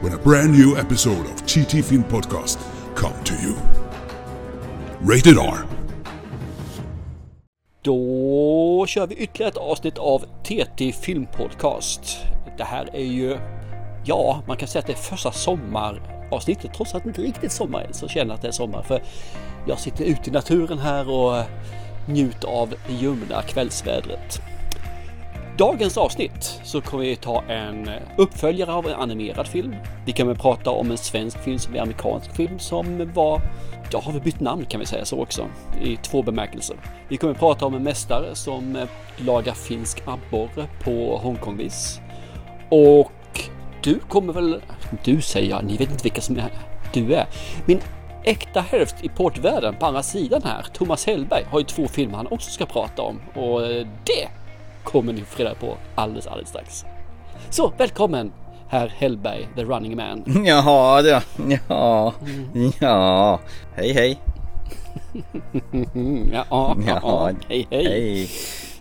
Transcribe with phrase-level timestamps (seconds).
[0.00, 2.58] when a brand new episode of TT Film Podcast
[2.94, 3.54] come to you.
[5.00, 5.66] Rated R.
[7.82, 12.16] Då kör vi ytterligare ett avsnitt av TT Film Podcast.
[12.58, 13.38] Det här är ju,
[14.04, 16.74] ja, man kan säga att det är första sommaravsnittet.
[16.74, 18.82] Trots att det inte riktigt är sommar än så känner jag att det är sommar.
[18.82, 19.02] För
[19.66, 21.44] jag sitter ute i naturen här och
[22.08, 24.40] njuter av det ljumna kvällsvädret.
[25.58, 29.76] Dagens avsnitt så kommer vi ta en eh, uppföljare av en animerad film.
[30.06, 33.40] Vi kommer prata om en svensk film som är amerikansk film som var,
[33.92, 35.46] ja har vi bytt namn kan vi säga så också,
[35.82, 36.76] i två bemärkelser.
[37.08, 42.00] Vi kommer prata om en mästare som eh, lagar finsk abborre på Hongkongvis.
[42.68, 43.40] Och
[43.82, 44.62] du kommer väl,
[45.04, 46.50] du säger jag, ni vet inte vilka som är,
[46.92, 47.26] du är.
[47.66, 47.80] Min
[48.24, 52.26] äkta hälft i portvärlden på andra sidan här, Thomas Hellberg, har ju två filmer han
[52.26, 54.28] också ska prata om och eh, det
[54.84, 56.84] kommer ni få reda på alldeles, alldeles strax.
[57.50, 58.32] Så välkommen
[58.68, 60.44] herr Hellberg, the running man.
[60.46, 61.22] Jaha, det,
[61.68, 62.14] ja,
[62.80, 63.40] ja,
[63.76, 64.18] hej hej.
[66.32, 67.84] ja, ja, ja, hej, hej.
[67.84, 68.30] hej.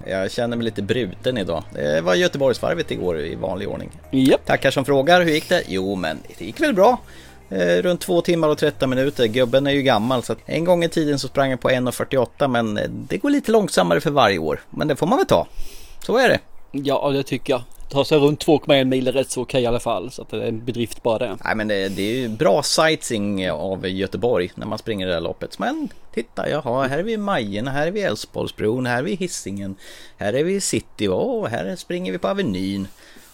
[0.06, 1.64] Jag känner mig lite bruten idag.
[1.74, 3.90] Det var Göteborgsvarvet igår i vanlig ordning.
[4.12, 4.46] Yep.
[4.46, 5.64] Tackar som frågar, hur gick det?
[5.68, 6.98] Jo, men det gick väl bra.
[7.50, 9.26] Eh, runt två timmar och 13 minuter.
[9.28, 12.48] Gubben är ju gammal så att en gång i tiden så sprang jag på 1.48
[12.48, 14.60] men det går lite långsammare för varje år.
[14.70, 15.48] Men det får man väl ta.
[16.06, 16.40] Så är det.
[16.72, 17.62] Ja, det tycker jag.
[17.90, 20.12] Ta sig runt 2,1 mil är rätt så okej i alla fall.
[20.12, 21.38] Så att det är en bedrift bara det.
[21.46, 25.22] Nej men det, det är ju bra sightseeing av Göteborg när man springer det där
[25.22, 25.60] loppet.
[25.60, 29.76] Men titta, jaha, här är vi Majerna, här är vi Älvsborgsbron, här är vi Hisingen,
[30.18, 32.88] här är vi City, och här springer vi på Avenyn.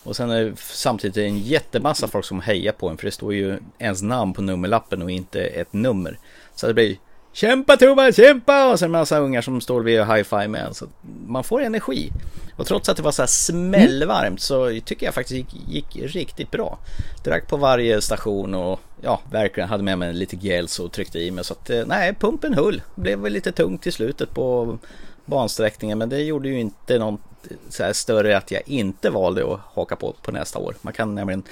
[0.03, 3.33] Och sen är det samtidigt en jättemassa folk som hejar på en för det står
[3.33, 6.19] ju ens namn på nummerlappen och inte ett nummer.
[6.55, 6.97] Så det blir
[7.39, 8.71] Kämpa Thomas, kämpa!
[8.71, 10.85] Och sen en massa ungar som står vid high-five med Så
[11.27, 12.11] man får energi.
[12.57, 16.51] Och trots att det var så här smällvarmt så tycker jag faktiskt gick, gick riktigt
[16.51, 16.79] bra.
[17.23, 21.31] Drack på varje station och ja, verkligen hade med mig lite gels och tryckte i
[21.31, 21.43] mig.
[21.43, 22.81] Så att eh, nej, pumpen höll.
[22.95, 24.77] Blev väl lite tungt i slutet på
[25.25, 27.17] bansträckningen men det gjorde ju inte någon
[27.49, 30.75] eh, så här större att jag inte valde att haka på på nästa år.
[30.81, 31.43] Man kan nämligen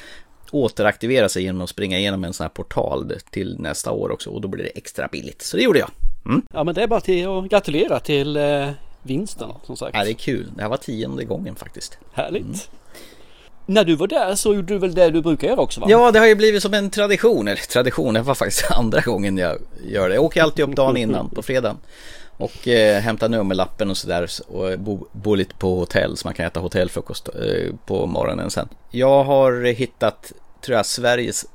[0.51, 4.41] återaktivera sig genom att springa igenom en sån här portal till nästa år också och
[4.41, 5.41] då blir det extra billigt.
[5.41, 5.89] Så det gjorde jag.
[6.25, 6.41] Mm.
[6.53, 8.69] Ja men det är bara till att gratulera till eh,
[9.01, 9.95] vinsten som sagt.
[9.97, 10.51] Ja det är kul.
[10.55, 11.97] Det här var tionde gången faktiskt.
[12.13, 12.43] Härligt.
[12.43, 12.57] Mm.
[13.69, 15.87] När du var där så gjorde du väl det du brukar göra också va?
[15.89, 17.47] Ja det har ju blivit som en tradition.
[17.47, 19.57] Eller tradition, det var faktiskt andra gången jag
[19.87, 20.15] gör det.
[20.15, 21.77] Jag åker alltid upp dagen innan på fredagen.
[22.37, 26.45] Och eh, hämta nummerlappen och sådär och bo, bo lite på hotell så man kan
[26.45, 28.67] äta hotellfrukost eh, på morgonen sen.
[28.91, 31.45] Jag har hittat, tror jag, Sveriges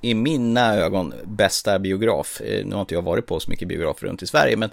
[0.00, 2.40] i mina ögon bästa biograf.
[2.40, 4.70] Eh, nu har inte jag varit på så mycket biografer runt i Sverige men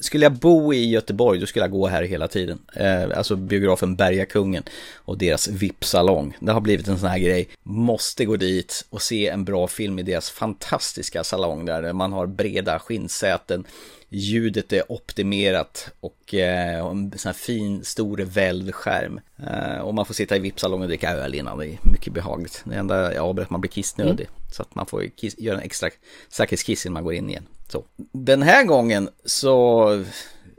[0.00, 2.58] skulle jag bo i Göteborg då skulle jag gå här hela tiden.
[2.74, 4.62] Eh, alltså biografen Bergakungen
[4.94, 6.36] och deras VIP-salong.
[6.40, 7.48] Det har blivit en sån här grej.
[7.62, 12.26] Måste gå dit och se en bra film i deras fantastiska salong där man har
[12.26, 13.64] breda skinnsäten
[14.08, 19.20] ljudet är optimerat och eh, en sån här fin stor välvd skärm.
[19.46, 22.62] Eh, och man får sitta i VIP-salongen och dricka öl innan, det är mycket behagligt.
[22.64, 24.26] Det enda jag avbröt, man blir kissnödig.
[24.26, 24.52] Mm.
[24.52, 25.90] Så att man får kiss, göra en extra
[26.28, 27.46] säkerhetskiss innan man går in igen.
[27.68, 27.84] Så.
[28.12, 30.04] Den här gången så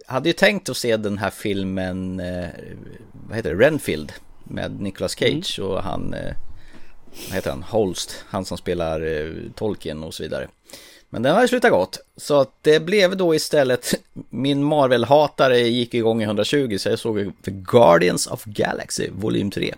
[0.08, 2.50] hade jag tänkt att se den här filmen, eh,
[3.28, 5.72] vad heter det, Renfield med Nicolas Cage mm.
[5.72, 6.16] och han,
[7.28, 10.48] vad heter han, Holst, han som spelar Tolkien och så vidare.
[11.10, 12.00] Men den har ju slutat gott.
[12.18, 13.94] Så att det blev då istället,
[14.30, 19.74] min Marvel-hatare gick igång i 120 så jag såg The Guardians of Galaxy volym 3.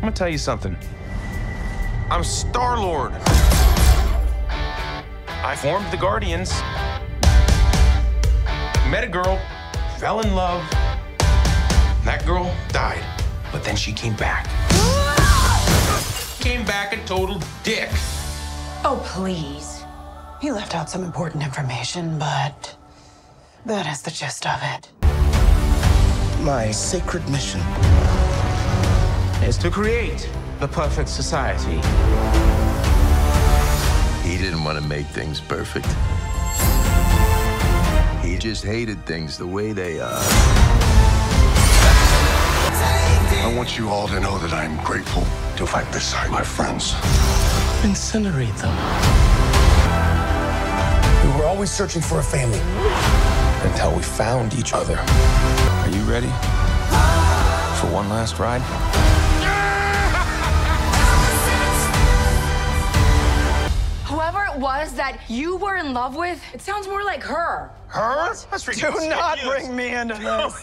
[0.00, 0.76] gonna tell you something.
[2.10, 3.12] I'm Star-Lord.
[5.52, 6.62] I formed the Guardians.
[8.90, 9.38] Met a girl,
[10.00, 10.62] fell in love.
[12.04, 13.04] That girl died,
[13.52, 14.48] but then she came back.
[16.40, 17.90] came back a total dick.
[18.82, 19.84] Oh, please.
[20.40, 22.74] He left out some important information, but
[23.66, 24.90] that is the gist of it.
[26.40, 27.60] My sacred mission
[29.46, 30.30] is to create
[30.60, 31.76] the perfect society.
[34.26, 35.86] He didn't want to make things perfect.
[38.24, 40.22] He just hated things the way they are.
[43.42, 45.24] I want you all to know that I'm grateful
[45.56, 46.94] to fight beside my friends.
[47.82, 48.76] Incinerate them.
[51.24, 52.60] We were always searching for a family
[53.66, 54.98] until we found each other.
[54.98, 56.28] Are you ready
[57.80, 58.60] for one last ride?
[64.04, 67.70] Whoever it was that you were in love with, it sounds more like her.
[67.86, 68.34] Her?
[68.74, 70.60] Do not bring me into this.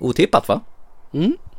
[0.00, 0.62] Otippat va?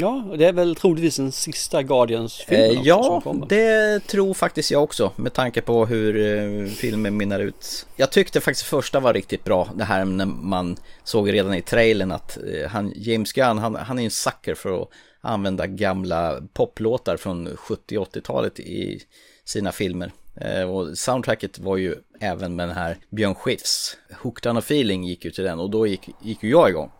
[0.00, 5.12] Ja, det är väl troligtvis den sista Guardians-filmen Eh, ja, det tror faktiskt jag också
[5.16, 7.86] med tanke på hur eh, filmen minnar ut.
[7.96, 9.68] Jag tyckte faktiskt första var riktigt bra.
[9.74, 13.98] Det här när man såg redan i trailern att eh, han, James Gunn, han, han
[13.98, 14.88] är en sucker för att
[15.20, 19.02] använda gamla poplåtar från 70 80-talet i
[19.44, 20.12] sina filmer.
[20.40, 25.04] Eh, och soundtracket var ju även med den här Björn Skifs, Hooked on a feeling
[25.04, 26.90] gick ju till den och då gick, gick ju jag igång.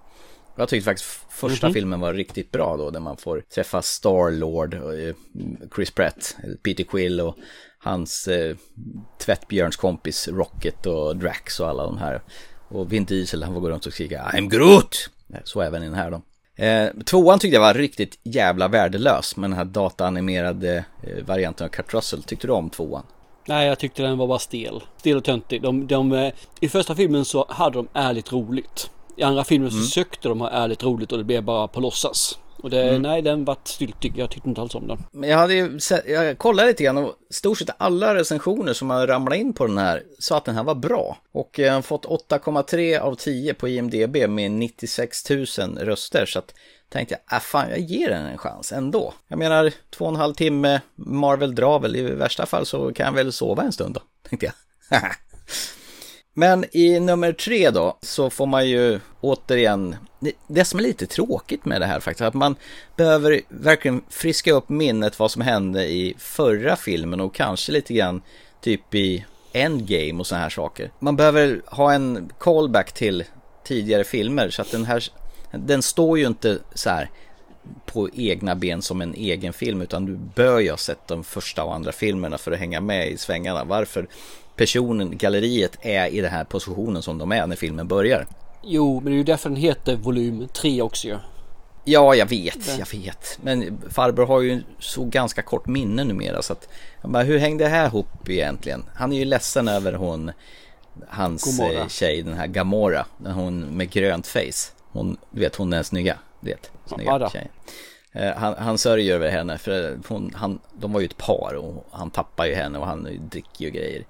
[0.58, 4.94] Jag tyckte faktiskt första filmen var riktigt bra då, där man får träffa Star-Lord, och,
[4.94, 5.14] eh,
[5.74, 7.36] Chris Pratt, Peter Quill och
[7.78, 8.56] hans eh,
[9.18, 12.22] tvättbjörnskompis Rocket och Drax och alla de här.
[12.68, 15.10] Och Vin Diesel, han får gå runt och skrika I'm Groot!
[15.44, 16.22] Så även i den här då.
[16.64, 21.68] Eh, tvåan tyckte jag var riktigt jävla värdelös med den här dataanimerade eh, varianten av
[21.68, 22.22] Kurt Russell.
[22.22, 23.06] Tyckte du om tvåan?
[23.46, 24.82] Nej, jag tyckte den var bara stel.
[24.96, 25.62] Stel och töntig.
[25.62, 28.90] De, de, eh, I första filmen så hade de ärligt roligt.
[29.18, 32.38] I andra filmen så sökte de ha ärligt roligt och det blev bara på låtsas.
[32.62, 34.12] Och det, nej, den vart styltig.
[34.16, 34.98] Jag tyckte inte alls om den.
[35.12, 38.90] Men jag hade ju sett, jag kollade lite grann och stort sett alla recensioner som
[38.90, 41.18] har ramlat in på den här sa att den här var bra.
[41.32, 45.46] Och jag har fått 8,3 av 10 på IMDB med 96 000
[45.78, 46.26] röster.
[46.26, 46.54] Så att
[46.88, 49.14] tänkte jag, äh fan jag ger den en chans ändå.
[49.28, 53.06] Jag menar, två och en halv timme, Marvel drar väl, i värsta fall så kan
[53.06, 54.54] jag väl sova en stund då, tänkte jag.
[56.38, 59.96] Men i nummer tre då så får man ju återigen,
[60.48, 62.56] det- som är lite tråkigt med det här faktiskt, att man
[62.96, 68.22] behöver verkligen friska upp minnet vad som hände i förra filmen och kanske lite grann
[68.60, 70.90] typ i Endgame och sådana här saker.
[70.98, 73.24] Man behöver ha en callback till
[73.64, 75.04] tidigare filmer så att den här,
[75.52, 77.10] den står ju inte så här
[77.86, 81.64] på egna ben som en egen film utan du bör ju ha sett de första
[81.64, 83.64] och andra filmerna för att hänga med i svängarna.
[83.64, 84.08] Varför
[84.58, 88.26] personen, galleriet är i den här positionen som de är när filmen börjar.
[88.62, 91.16] Jo, men det är ju därför den heter volym 3 också ju.
[91.84, 93.38] Ja, jag vet, jag vet.
[93.42, 96.68] Men farbror har ju så ganska kort minne numera så att
[97.04, 98.84] bara, hur hängde det här ihop egentligen?
[98.94, 100.32] Han är ju ledsen över hon,
[101.08, 101.80] hans Gomorra.
[101.80, 104.72] eh, tjej, den här Gamora, hon med grönt face.
[104.92, 107.48] Hon, du vet, hon är snygga, du vet, snygga tjejen.
[108.12, 111.86] Eh, Han, han sörjer över henne för hon, han, de var ju ett par och
[111.90, 114.04] han tappar ju henne och han dricker ju grejer.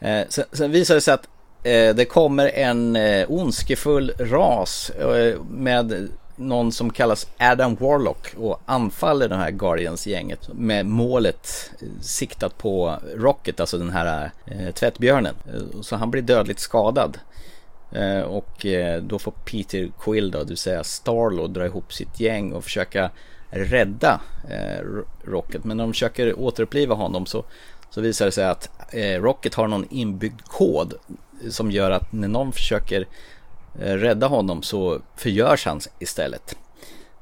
[0.00, 1.28] Eh, sen, sen visar det sig att
[1.62, 8.60] eh, det kommer en eh, ondskefull ras eh, med någon som kallas Adam Warlock och
[8.66, 15.34] anfaller det här Guardians-gänget med målet eh, siktat på Rocket, alltså den här eh, tvättbjörnen.
[15.46, 17.18] Eh, så han blir dödligt skadad.
[17.92, 18.66] Eh, och
[19.02, 23.10] då får Peter Quill då, det vill säga Starlord, dra ihop sitt gäng och försöka
[23.50, 24.20] rädda
[25.24, 25.64] Rocket.
[25.64, 27.44] Men när de försöker återuppliva honom så,
[27.90, 30.94] så visar det sig att Rocket har någon inbyggd kod
[31.50, 33.06] som gör att när någon försöker
[33.80, 36.56] eh, rädda honom så förgörs han istället.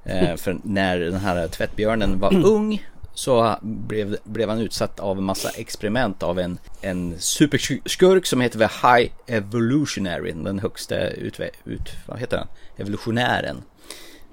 [0.05, 5.24] Eh, för när den här tvättbjörnen var ung så blev, blev han utsatt av en
[5.24, 12.19] massa experiment av en, en superskurk som heter High Evolutionary, den högsta utve, ut, vad
[12.19, 12.46] heter den?
[12.77, 13.62] evolutionären.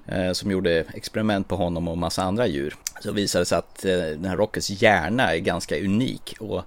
[0.06, 2.74] Eh, som gjorde experiment på honom och massa andra djur.
[3.00, 6.62] Så visade det sig att eh, den här Rockets hjärna är ganska unik och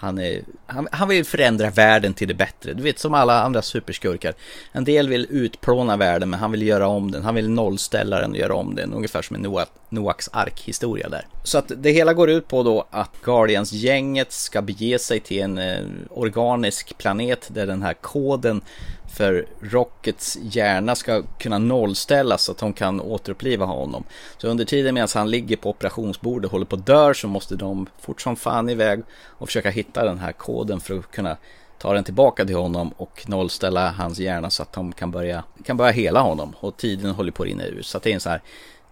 [0.00, 2.72] han, är, han, han vill förändra världen till det bättre.
[2.72, 4.34] Du vet som alla andra superskurkar.
[4.72, 7.22] En del vill utplåna världen men han vill göra om den.
[7.22, 8.92] Han vill nollställa den och göra om den.
[8.92, 11.26] Ungefär som en Noah, Noaks ark-historia där.
[11.44, 15.58] Så att det hela går ut på då att Guardians-gänget ska bege sig till en
[15.58, 18.60] eh, organisk planet där den här koden
[19.10, 24.04] för Rockets hjärna ska kunna nollställas så att de kan återuppliva honom.
[24.38, 27.56] Så under tiden medan han ligger på operationsbordet och håller på att dö så måste
[27.56, 31.36] de fort som fan iväg och försöka hitta den här koden för att kunna
[31.78, 35.76] ta den tillbaka till honom och nollställa hans hjärna så att de kan börja, kan
[35.76, 36.54] börja hela honom.
[36.60, 37.86] Och tiden håller på att rinna ut.
[37.86, 38.42] Så att det är en sån här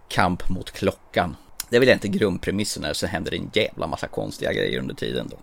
[0.07, 1.35] kamp mot klockan.
[1.69, 4.95] Det är väl inte grundpremissen här så händer det en jävla massa konstiga grejer under
[4.95, 5.37] tiden då.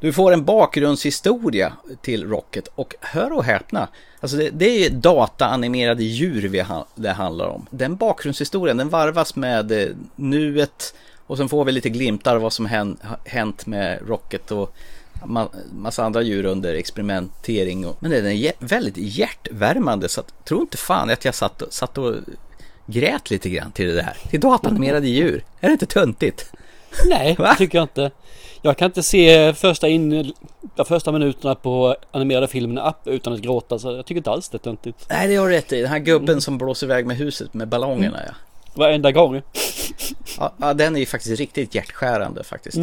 [0.00, 3.88] Du får en bakgrundshistoria till Rocket och hör och häpna,
[4.20, 7.66] alltså det, det är dataanimerade djur vi ha, det handlar om.
[7.70, 10.94] Den bakgrundshistorien den varvas med eh, nuet
[11.26, 14.74] och sen får vi lite glimtar av vad som hän, ha- hänt med Rocket och
[15.24, 17.86] ma, massa andra djur under experimentering.
[17.86, 21.98] Och, men den är väldigt hjärtvärmande så att, tro inte fan att jag satt, satt
[21.98, 22.14] och
[22.86, 24.16] grät lite grann till det där.
[24.30, 25.44] Till datanimerade djur.
[25.60, 26.52] Är det inte töntigt?
[27.06, 27.48] Nej, Va?
[27.50, 28.10] det tycker jag inte.
[28.62, 30.32] Jag kan inte se första, in,
[30.76, 34.48] de första minuterna på animerade filmen upp utan att gråta så jag tycker inte alls
[34.48, 35.06] det är töntigt.
[35.10, 35.80] Nej, det har du rätt i.
[35.80, 38.32] Den här gubben som blåser iväg med huset med ballongerna ja.
[38.74, 39.42] Varenda gång.
[40.58, 42.78] Ja, den är ju faktiskt riktigt hjärtskärande faktiskt.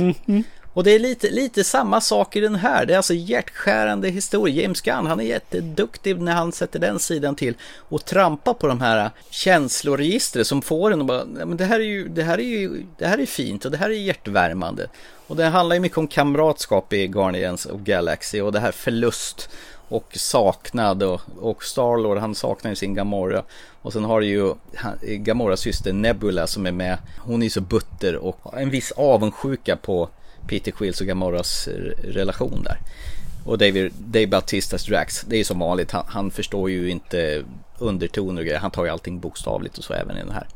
[0.78, 2.86] Och det är lite, lite samma sak i den här.
[2.86, 4.62] Det är alltså hjärtskärande historia.
[4.62, 7.54] James Gunn, han är jätteduktig när han sätter den sidan till
[7.90, 11.84] och trampar på de här känsloregistret som får en att bara, men det här är
[11.84, 14.88] ju, det här är ju, det här är fint och det här är hjärtvärmande.
[15.28, 19.50] Och det handlar ju mycket om kamratskap i Guardians of Galaxy och det här förlust
[19.90, 23.44] och saknad och, och Starlord han saknar ju sin Gamora.
[23.82, 24.54] Och sen har du ju
[25.02, 26.98] Gamoras syster Nebula som är med.
[27.20, 30.10] Hon är ju så butter och en viss avundsjuka på
[30.48, 31.74] Peter Quills och Gamoras eh,
[32.04, 32.78] relation där.
[33.46, 37.46] Och David, Dave Bautistas Drax, det är som vanligt, han, han förstår ju inte
[37.78, 38.60] undertoner och grejer.
[38.60, 40.48] Han tar ju allting bokstavligt och så även i den här.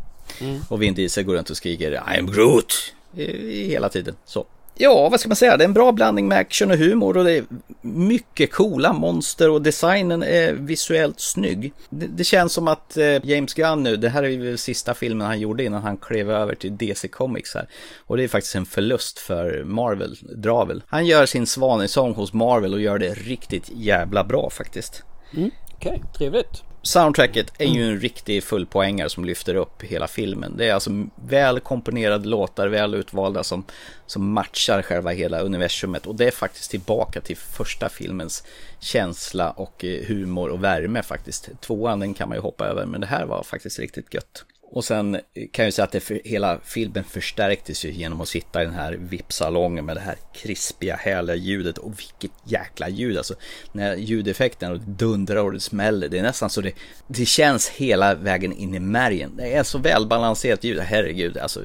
[0.69, 4.15] Och Vin Diesel går runt och skriker I am Groot i hela tiden.
[4.25, 4.45] Så.
[4.75, 5.57] Ja, vad ska man säga?
[5.57, 7.45] Det är en bra blandning med action och humor och det är
[7.81, 11.73] mycket coola monster och designen är visuellt snygg.
[11.89, 15.27] Det, det känns som att eh, James Gunn nu, det här är ju sista filmen
[15.27, 17.67] han gjorde innan han klev över till DC Comics här.
[18.07, 20.83] Och det är faktiskt en förlust för Marvel, Dravel.
[20.87, 25.03] Han gör sin svanesång hos Marvel och gör det riktigt jävla bra faktiskt.
[25.33, 26.70] Mm, okej, trevligt.
[26.83, 30.57] Soundtracket är ju en riktig fullpoängare som lyfter upp hela filmen.
[30.57, 33.63] Det är alltså väl komponerade låtar, väl utvalda som,
[34.05, 36.07] som matchar själva hela universumet.
[36.07, 38.43] Och det är faktiskt tillbaka till första filmens
[38.79, 41.49] känsla och eh, humor och värme faktiskt.
[41.61, 44.45] Tvåan den kan man ju hoppa över, men det här var faktiskt riktigt gött.
[44.73, 45.19] Och sen
[45.51, 48.93] kan jag säga att för, hela filmen förstärktes ju genom att sitta i den här
[48.93, 51.77] VIP-salongen med det här krispiga, härliga ljudet.
[51.77, 53.33] Och vilket jäkla ljud alltså.
[53.71, 56.09] När ljudeffekten och dundrar och det smäller.
[56.09, 56.73] Det är nästan så det,
[57.07, 59.31] det känns hela vägen in i märgen.
[59.37, 60.79] Det är så välbalanserat ljud.
[60.79, 61.63] Herregud, alltså.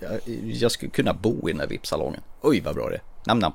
[0.00, 2.20] Jag, jag skulle kunna bo i den här VIP-salongen.
[2.40, 3.02] Oj, vad bra det är.
[3.26, 3.52] Nam, nam.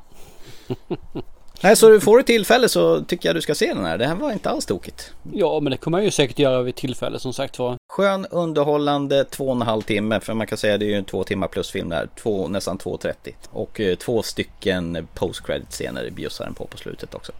[1.62, 3.98] Nej, så får du tillfälle så tycker jag du ska se den här.
[3.98, 5.14] Det här var inte alls tokigt.
[5.34, 7.78] Ja, men det kommer jag ju säkert göra vid tillfälle som sagt var.
[7.96, 10.20] Skön, underhållande, två och en halv timme.
[10.20, 12.10] För man kan säga det är ju en två timmar plus film där.
[12.16, 13.14] Två, nästan 2.30.
[13.52, 17.32] Och eh, två stycken post-credit-scener bjussar den på på slutet också.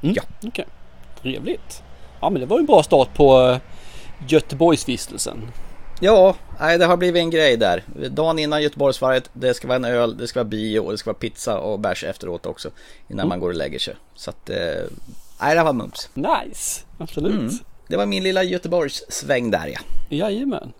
[0.00, 0.66] Ja, Okej,
[1.22, 1.82] trevligt.
[2.20, 3.58] Ja, men det var ju en bra start på eh,
[4.28, 5.50] Göteborgsvistelsen.
[6.00, 7.82] ja nej, det har blivit en grej där.
[8.10, 11.10] Dagen innan Göteborgsvarvet, det ska vara en öl, det ska vara bio och det ska
[11.10, 12.70] vara pizza och bärs efteråt också.
[13.08, 13.96] Innan man går och lägger sig.
[14.14, 14.56] Så att, eh,
[15.40, 16.10] nej, det var mums.
[16.14, 17.52] Nice, absolut.
[17.88, 19.80] Det var min lilla Göteborgssväng där ja.
[20.08, 20.72] Jajamän.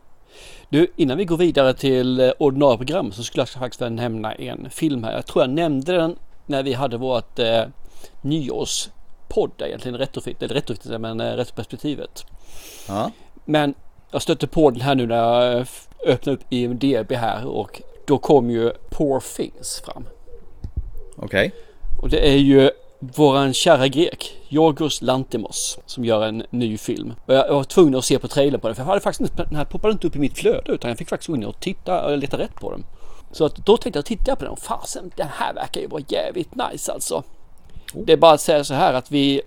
[0.68, 4.34] Du, innan vi går vidare till eh, ordinarie program så skulle jag faktiskt vilja nämna
[4.34, 5.12] en film här.
[5.12, 7.62] Jag tror jag nämnde den när vi hade vårt eh,
[8.20, 12.24] nyårspodd egentligen, retrofit, eller retrofit, men eh, retroperspektivet.
[12.88, 13.10] Ja,
[13.44, 13.74] Men
[14.10, 15.66] jag stötte på den här nu när jag eh,
[16.06, 20.06] öppnade upp IMDB här och då kom ju Poor Things fram.
[21.16, 21.52] okej.
[22.02, 22.70] Och det är ju
[23.16, 27.14] våran kära grek, Yorgos Lantimos, som gör en ny film.
[27.26, 29.44] Och jag var tvungen att se på trailern på den, för jag hade faktiskt inte,
[29.44, 31.60] den här poppade inte upp i mitt flöde, utan jag fick faktiskt gå in och
[31.60, 32.84] titta och leta rätt på den.
[33.32, 36.02] Så att då tänkte jag, titta på den och fasen, den här verkar ju vara
[36.08, 37.22] jävligt nice alltså.
[37.94, 39.42] Det är bara att säga så här att vi,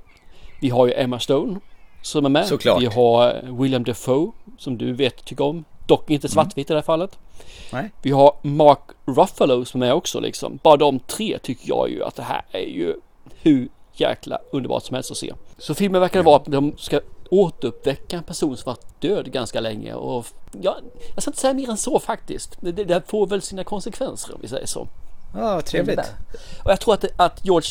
[0.61, 1.59] vi har ju Emma Stone
[2.01, 2.47] som är med.
[2.47, 2.81] Såklart.
[2.81, 5.65] Vi har William Defoe som du vet tycker om.
[5.87, 7.17] Dock inte svartvitt i det här fallet.
[7.73, 7.91] Nej.
[8.01, 10.59] Vi har Mark Ruffalo som är med också liksom.
[10.63, 12.93] Bara de tre tycker jag ju att det här är ju
[13.41, 15.33] hur jäkla underbart som helst att se.
[15.57, 19.93] Så filmen verkar vara att de ska återuppväcka en person som varit död ganska länge
[19.93, 20.25] och
[20.61, 20.77] ja,
[21.13, 22.57] jag ska inte säga mer än så faktiskt.
[22.59, 24.87] Det, det, det får väl sina konsekvenser om vi säger så.
[25.35, 25.99] Ja, trevligt.
[26.63, 27.69] Och jag tror att, att George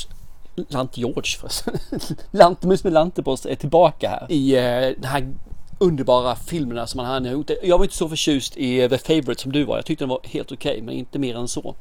[0.68, 1.78] Lant George förresten.
[2.30, 5.34] Lantemus med Lantebos är tillbaka här i eh, de här
[5.78, 7.50] underbara filmerna som han har gjort.
[7.62, 9.76] Jag var inte så förtjust i The Favourite som du var.
[9.76, 11.74] Jag tyckte den var helt okej, men inte mer än så.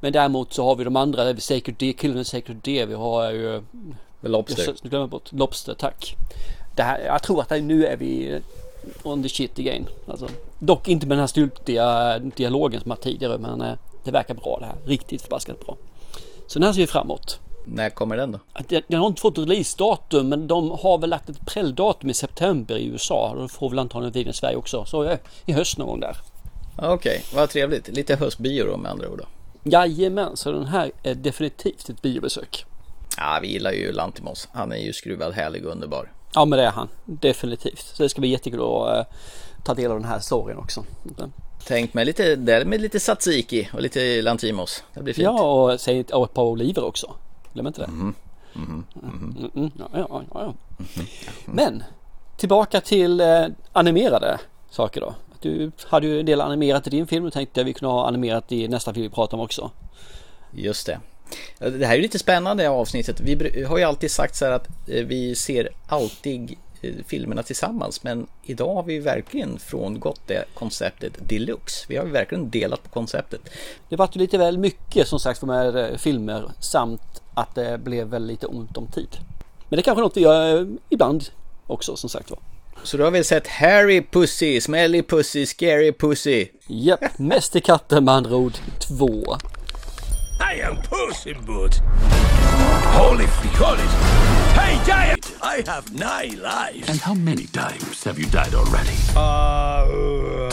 [0.00, 2.94] Men däremot så har vi de andra, det är Sacred D, Killen Sacred D, vi
[2.94, 3.62] har ju...
[4.20, 4.74] Lobster.
[4.82, 5.32] Jag glömmer bort.
[5.32, 6.16] Lobster, tack.
[6.76, 8.40] Det här, jag tror att det, nu är vi
[9.02, 9.86] on the shit again.
[10.06, 10.28] Alltså,
[10.58, 13.72] dock inte med den här stultiga dialogen som jag hade tidigare, men eh,
[14.04, 14.76] det verkar bra det här.
[14.84, 15.76] Riktigt förbaskat bra.
[16.46, 17.38] Så den här ser vi framåt.
[17.64, 18.38] När kommer den då?
[18.88, 22.86] Den har inte fått releasedatum men de har väl lagt ett prelldatum i september i
[22.86, 23.34] USA.
[23.38, 24.84] Då får väl antagligen videon i Sverige också.
[24.84, 26.16] Så eh, i höst någon gång där.
[26.78, 27.88] Okej, vad trevligt.
[27.88, 29.24] Lite höstbio då med andra ord då.
[29.62, 32.64] Jajamän, så den här är definitivt ett biobesök.
[33.16, 34.48] Ja, vi gillar ju Lantimos.
[34.52, 36.12] Han är ju skruvad, härlig och underbar.
[36.34, 36.88] Ja men det är han.
[37.04, 37.78] Definitivt.
[37.78, 39.14] Så det ska bli jättekul att eh,
[39.64, 40.84] ta del av den här storyn också.
[41.66, 44.84] Tänk med lite, där med lite tzatziki och lite Lantimos.
[44.94, 45.24] Det blir fint.
[45.24, 47.14] Ja och, säg, och ett par oliver också.
[47.52, 47.86] Glöm inte det.
[47.86, 48.14] Mm,
[48.54, 50.54] mm, ja, ja, ja, ja.
[51.44, 51.82] Men
[52.36, 54.38] tillbaka till eh, animerade
[54.70, 55.14] saker då.
[55.40, 58.08] Du hade ju en del animerat i din film och tänkte att vi kunde ha
[58.08, 59.70] animerat i nästa film vi pratar om också.
[60.52, 61.00] Just det.
[61.58, 63.20] Det här är lite spännande avsnittet.
[63.20, 68.02] Vi har ju alltid sagt så här att eh, vi ser alltid eh, filmerna tillsammans
[68.02, 71.86] men idag har vi verkligen frångått det konceptet deluxe.
[71.88, 73.40] Vi har ju verkligen delat på konceptet.
[73.88, 77.78] Det vart ju lite väl mycket som sagt för med eh, filmer samt att det
[77.78, 79.16] blev väl lite ont om tid.
[79.68, 81.24] Men det är kanske något vi gör ibland
[81.66, 82.38] också som sagt var.
[82.82, 86.48] Så du har väl sett Harry Pussy, Smelly Pussy, Scary Pussy?
[86.66, 89.36] Japp, Mästerkatten med andra ord 2.
[90.54, 91.80] I am Puss in Boots.
[92.84, 93.92] Holy frijoles.
[94.54, 95.36] Hey, Giant!
[95.42, 96.88] I have nine lives.
[96.88, 98.96] And how many times have you died already?
[99.16, 100.50] Uh...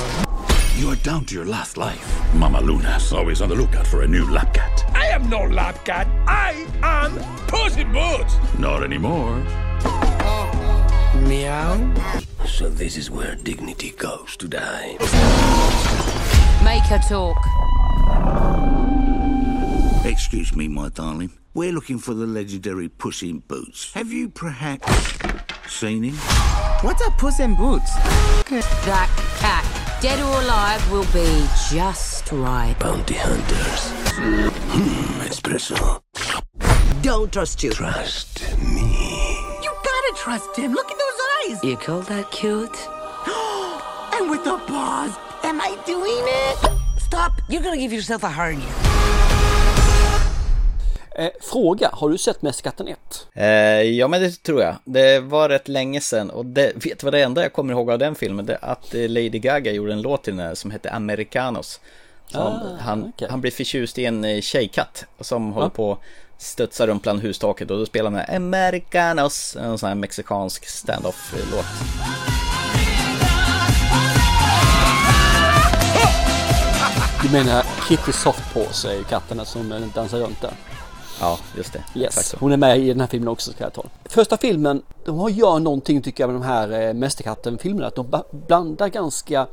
[0.80, 2.36] You are down to your last life.
[2.36, 4.86] Mama Luna's always on the lookout for a new lap cat.
[4.94, 6.08] I am no lap cat.
[6.28, 7.18] I am
[7.48, 8.38] Puss in Boots.
[8.60, 9.44] Not anymore.
[11.22, 11.94] Meow.
[12.46, 14.98] So this is where dignity goes to die.
[16.64, 17.38] Make her talk.
[20.06, 21.32] Excuse me, my darling.
[21.54, 23.94] We're looking for the legendary Puss in Boots.
[23.94, 25.18] Have you perhaps
[25.68, 26.16] seen him?
[26.82, 27.94] What's a Puss in Boots?
[28.86, 29.10] That
[29.40, 29.66] cat,
[30.02, 32.76] dead or alive, will be just right.
[32.80, 33.92] Bounty hunters.
[34.20, 36.02] Hmm, espresso.
[37.02, 37.72] Don't trust you.
[37.72, 39.17] Trust me.
[40.08, 40.72] You gotta trust him.
[40.72, 41.22] Look in those
[41.56, 41.64] eyes.
[41.64, 42.78] You call that cute?
[44.20, 45.12] and with the paws.
[45.44, 46.58] Am I doing it?
[47.08, 47.32] Stop.
[47.50, 48.66] You're gonna give yourself a hernia.
[51.16, 52.98] Eh, fråga, har du sett Mästerkatten 1?
[53.34, 53.46] Eh,
[53.82, 54.76] ja men det tror jag.
[54.86, 58.00] Det var rätt länge sedan och det, vet vad det enda jag kommer ihåg av
[58.00, 58.46] den filmen?
[58.46, 61.80] Det är att eh, Lady Gaga gjorde en låt till den här som hette Americanos.
[62.28, 63.28] Som Ah, han, okej.
[63.32, 65.98] han blir förtjust i en eh, tjejkatt som håller på
[66.38, 71.66] att studsa runt bland hustaket och då spelar han Americanos, en sån här mexikansk stand-off-låt.
[77.24, 80.54] Du menar Kitty Softpaws är ju katten som dansar runt där.
[81.22, 81.84] Ja, just det.
[81.96, 83.86] Yes, hon är med i den här filmen också ska jag ta.
[84.06, 87.88] Första filmen, de har gör någonting tycker jag med de här eh, Mästerkatten-filmerna.
[87.88, 89.48] Att de blandar ganska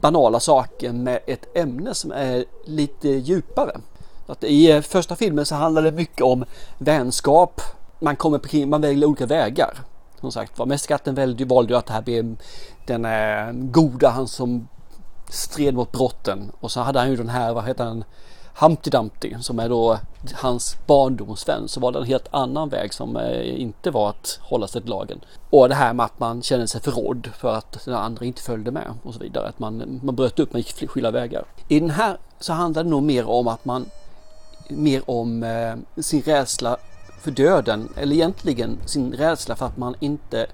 [0.00, 3.80] banala saker med ett ämne som är lite djupare.
[4.28, 6.44] Att I eh, första filmen så handlar det mycket om
[6.78, 7.60] vänskap.
[8.00, 9.78] Man kommer på, man väljer olika vägar.
[10.20, 12.36] Som sagt var, Mästerkatten valde, valde ju att det här blev
[12.86, 14.68] den eh, goda, han som
[15.28, 16.52] stred mot brotten.
[16.60, 18.04] Och så hade han ju den här, vad heter han,
[18.54, 19.98] Humpty Dumpty som är då
[20.34, 21.68] hans barndomsvän.
[21.68, 24.90] Så var det en helt annan väg som eh, inte var att hålla sig till
[24.90, 25.20] lagen.
[25.50, 28.70] Och det här med att man kände sig förrådd för att den andra inte följde
[28.70, 29.48] med och så vidare.
[29.48, 31.44] Att man, man bröt upp, man gick skilda vägar.
[31.68, 33.86] I den här så handlar det nog mer om att man
[34.68, 36.76] mer om eh, sin rädsla
[37.20, 40.46] för döden eller egentligen sin rädsla för att man inte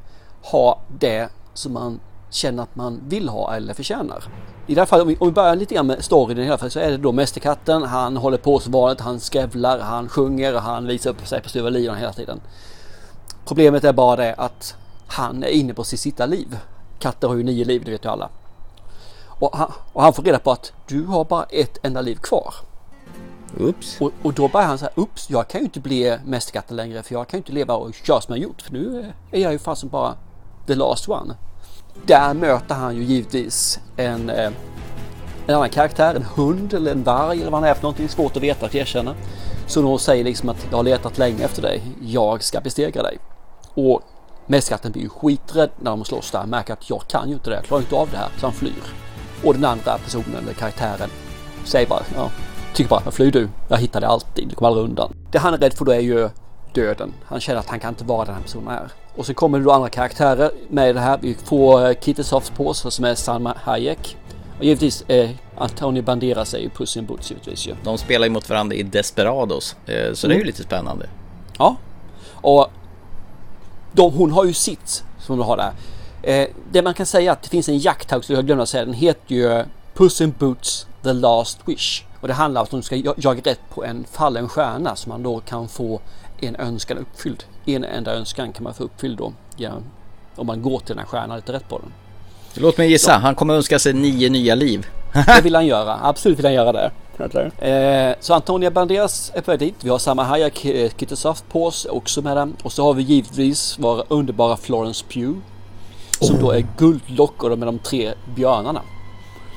[0.43, 2.01] har det som man
[2.31, 4.25] känner att man vill ha eller förtjänar.
[4.67, 6.47] I det här fallet, om vi, om vi börjar lite grann med storyn i det
[6.47, 7.83] här fallet så är det då Mästerkatten.
[7.83, 11.49] Han håller på som vanligt, han skrävlar, han sjunger och han visar upp sig på
[11.49, 12.41] styva linan hela tiden.
[13.45, 16.59] Problemet är bara det att han är inne på sitt sista liv.
[16.99, 18.29] Katter har ju nio liv, det vet ju alla.
[19.29, 22.55] Och han, och han får reda på att du har bara ett enda liv kvar.
[23.61, 24.01] Oops.
[24.01, 27.15] Och, och då börjar han säga, ups, jag kan ju inte bli mästerkatten längre för
[27.15, 29.53] jag kan ju inte leva och köra som jag gjort för nu eh, är jag
[29.53, 30.15] ju fasen bara
[30.67, 31.35] the last one.
[32.07, 34.53] Där möter han ju givetvis en, eh,
[35.47, 38.37] en annan karaktär, en hund eller en varg eller vad han är för någonting, svårt
[38.37, 39.15] att veta att erkänna.
[39.67, 43.19] Så de säger liksom att jag har letat länge efter dig, jag ska bestegra dig.
[43.75, 44.03] Och
[44.47, 47.57] mästerkatten blir ju skiträdd när de slåss där, märker att jag kan ju inte det,
[47.57, 48.83] jag klarar inte av det här, så han flyr.
[49.45, 51.11] Och den andra personen eller karaktären
[51.65, 52.31] säger bara, ja,
[52.75, 55.13] tycker bara, flyr du, jag hittar dig alltid, du kommer aldrig undan.
[55.33, 56.29] Det han är rädd för då är ju
[56.75, 57.13] döden.
[57.27, 58.89] Han känner att han kan inte vara den här personen är.
[59.17, 61.19] Och så kommer det då andra karaktärer med det här.
[61.23, 64.17] Vi får eh, Kitty Softpaws som är Salma Hayek.
[64.59, 67.75] Och givetvis eh, Antonio Banderas är ju Puss in Boots givetvis ju.
[67.85, 70.47] De spelar ju mot varandra i Desperados, eh, så det är ju Mm.
[70.47, 71.07] lite spännande.
[71.59, 71.77] Ja.
[72.33, 72.71] Och
[73.93, 75.73] de, hon har ju sitt som de har där.
[76.23, 78.85] Eh, det man kan säga att det finns en jakthaug, så jag glömde att säga,
[78.85, 82.05] den heter ju Puss in Boots The Last Wish.
[82.25, 85.09] Och det handlar om att de ska ja- jaga rätt på en fallen stjärna så
[85.09, 86.01] man då kan få
[86.41, 87.45] en önskan uppfylld.
[87.67, 89.33] En enda önskan kan man få uppfylld då.
[89.57, 89.71] Ja,
[90.37, 91.93] om man går till den här stjärnan och letar rätt på den.
[92.55, 94.87] Låt mig gissa, han kommer önska sig nio nya liv.
[95.27, 95.99] Det vill han göra.
[96.03, 96.91] Absolut vill han göra det.
[97.59, 99.75] Eh, så Antonia Banderas är på väg dit.
[99.81, 102.57] Vi har samma Hayek, eh, Kitty Softpaws också med den.
[102.63, 105.39] Och så har vi givetvis vår underbara Florence Pugh.
[106.21, 108.81] Som då är guldlockor med de tre björnarna.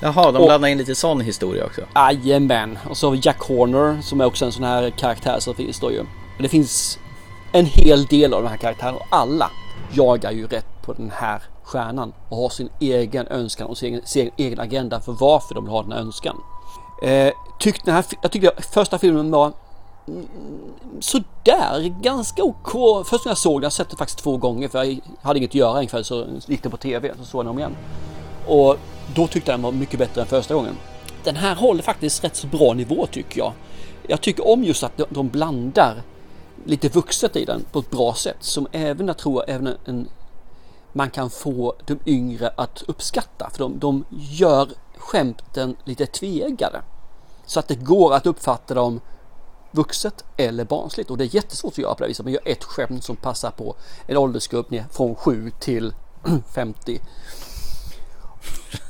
[0.02, 1.82] Jaha, de Och- blandar in lite sån historia också.
[1.96, 2.80] Jajamän.
[2.90, 5.80] Och så har vi Jack Horner som är också en sån här karaktär som finns
[5.80, 6.06] då ju.
[6.40, 7.00] Det finns
[7.52, 9.52] en hel del av de här karaktärerna och alla
[9.92, 14.32] jagar ju rätt på den här stjärnan och har sin egen önskan och sin, sin
[14.38, 16.36] egen agenda för varför de vill ha den här önskan.
[17.04, 19.52] Eh, tyckte den här, jag tyckte första filmen var
[20.08, 20.28] mm,
[21.00, 22.72] sådär, ganska OK.
[23.08, 25.52] Först när jag såg den, jag sett den faktiskt två gånger för jag hade inget
[25.52, 27.76] att göra en kväll så gick den på TV så såg jag den om igen.
[28.48, 28.78] Och
[29.16, 30.78] då tyckte jag den var mycket bättre än första gången.
[31.24, 33.54] Den här håller faktiskt rätt så bra nivå tycker jag.
[34.08, 36.04] Jag tycker om just att de blandar
[36.66, 40.08] lite vuxet i den på ett bra sätt som även jag tror även en,
[40.94, 46.82] man kan få de yngre att uppskatta för de, de gör skämten lite tvegade.
[47.46, 49.02] Så att det går att uppfatta dem
[49.72, 52.26] vuxet eller barnsligt och det är jättesvårt att göra på det viset.
[52.26, 53.76] Man gör ett skämt som passar på
[54.08, 55.94] en åldersgrupp ner från 7 till
[56.56, 57.02] 50.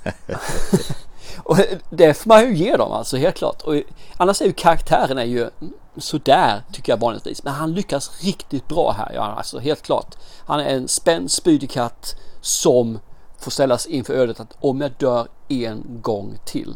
[1.43, 1.57] och
[1.89, 3.61] det får man ju ge dem alltså helt klart.
[3.61, 3.75] Och
[4.17, 5.49] annars är ju karaktären är ju
[5.97, 7.43] sådär tycker jag vanligtvis.
[7.43, 9.11] Men han lyckas riktigt bra här.
[9.13, 10.15] Ja, alltså helt klart.
[10.45, 12.99] Han är en spänd spydig katt som
[13.39, 16.75] får ställas inför ödet att om jag dör en gång till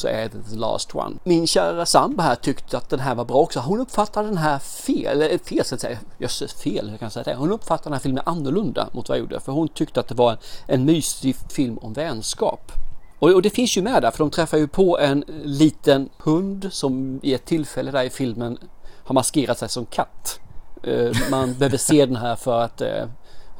[0.00, 1.16] så är det the last one.
[1.24, 3.60] Min kära sambo här tyckte att den här var bra också.
[3.60, 7.24] Hon uppfattade den här fel, eller fel ska jag säga, jösses fel, jag kan säga
[7.24, 7.34] det.
[7.34, 9.40] Hon uppfattade den här filmen annorlunda mot vad jag gjorde.
[9.40, 12.72] För hon tyckte att det var en, en mysig film om vänskap.
[13.18, 16.68] Och, och, det finns ju med där för de träffar ju på en liten hund
[16.70, 18.58] som i ett tillfälle där i filmen
[19.04, 20.40] har maskerat sig som katt.
[20.82, 23.04] Eh, man behöver se den här för att eh,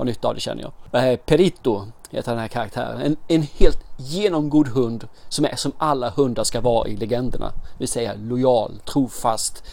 [0.01, 1.13] har ha nytta av det känner jag.
[1.13, 3.01] Eh, Perito heter den här karaktären.
[3.01, 7.47] En, en helt genomgod hund som är som alla hundar ska vara i legenderna.
[7.47, 9.65] Det vill säga lojal, trofast,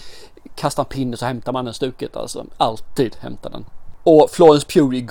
[0.56, 2.46] kastar en pinne så hämtar man den stuket alltså.
[2.58, 3.66] Alltid hämtar den.
[4.04, 5.08] Och Florence Pugh i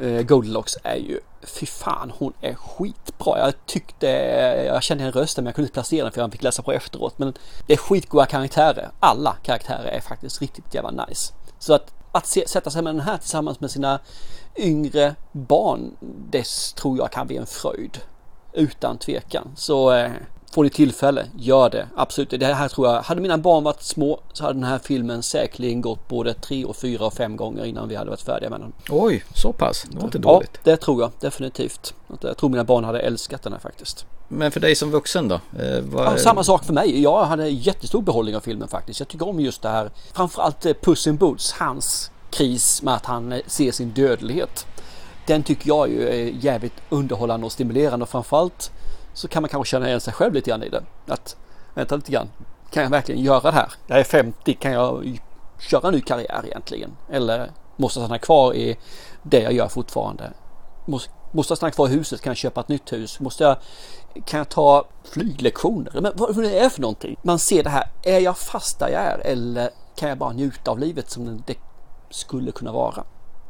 [0.00, 3.38] eh, Goldilocks är ju Fy fan, hon är skitbra.
[3.38, 4.06] Jag tyckte,
[4.66, 6.72] jag kände en röst men jag kunde inte placera den för jag fick läsa på
[6.72, 7.18] efteråt.
[7.18, 7.34] Men
[7.66, 8.90] det är skitgoda karaktärer.
[9.00, 11.32] Alla karaktärer är faktiskt riktigt jävla nice.
[11.58, 14.00] Så att, att se, sätta sig med den här tillsammans med sina
[14.56, 15.96] yngre barn,
[16.30, 17.98] det tror jag kan bli en fröjd.
[18.52, 19.48] Utan tvekan.
[19.56, 20.10] Så eh,
[20.52, 21.88] Får ni tillfälle, gör det.
[21.96, 22.30] Absolut.
[22.30, 25.80] Det här tror jag, hade mina barn varit små så hade den här filmen säkerligen
[25.80, 28.72] gått både tre och fyra och fem gånger innan vi hade varit färdiga med den.
[28.90, 29.86] Oj, så pass?
[29.90, 30.50] Det var inte dåligt.
[30.54, 31.94] Ja, det tror jag definitivt.
[32.20, 34.06] Jag tror mina barn hade älskat den här faktiskt.
[34.28, 35.34] Men för dig som vuxen då?
[35.34, 36.04] Eh, var...
[36.04, 37.02] ja, samma sak för mig.
[37.02, 39.00] Jag hade jättestor behållning av filmen faktiskt.
[39.00, 39.90] Jag tycker om just det här.
[40.12, 44.66] Framförallt eh, Puss in Boots, hans kris med att han eh, ser sin dödlighet.
[45.26, 48.70] Den tycker jag är jävligt underhållande och stimulerande och framförallt
[49.18, 50.82] så kan man kanske känna igen sig själv lite grann i det.
[51.06, 51.36] Att
[51.74, 52.28] vänta lite grann,
[52.70, 53.72] kan jag verkligen göra det här?
[53.86, 55.20] Jag är 50, kan jag
[55.58, 56.96] köra en ny karriär egentligen?
[57.10, 58.78] Eller måste jag stanna kvar i
[59.22, 60.32] det jag gör fortfarande?
[60.86, 62.20] Måste, måste jag stanna kvar i huset?
[62.20, 63.20] Kan jag köpa ett nytt hus?
[63.20, 63.56] Måste jag,
[64.24, 66.00] kan jag ta flyglektioner?
[66.00, 67.16] Men vad, vad det är för någonting?
[67.22, 70.70] Man ser det här, är jag fast där jag är eller kan jag bara njuta
[70.70, 71.56] av livet som det
[72.10, 73.04] skulle kunna vara?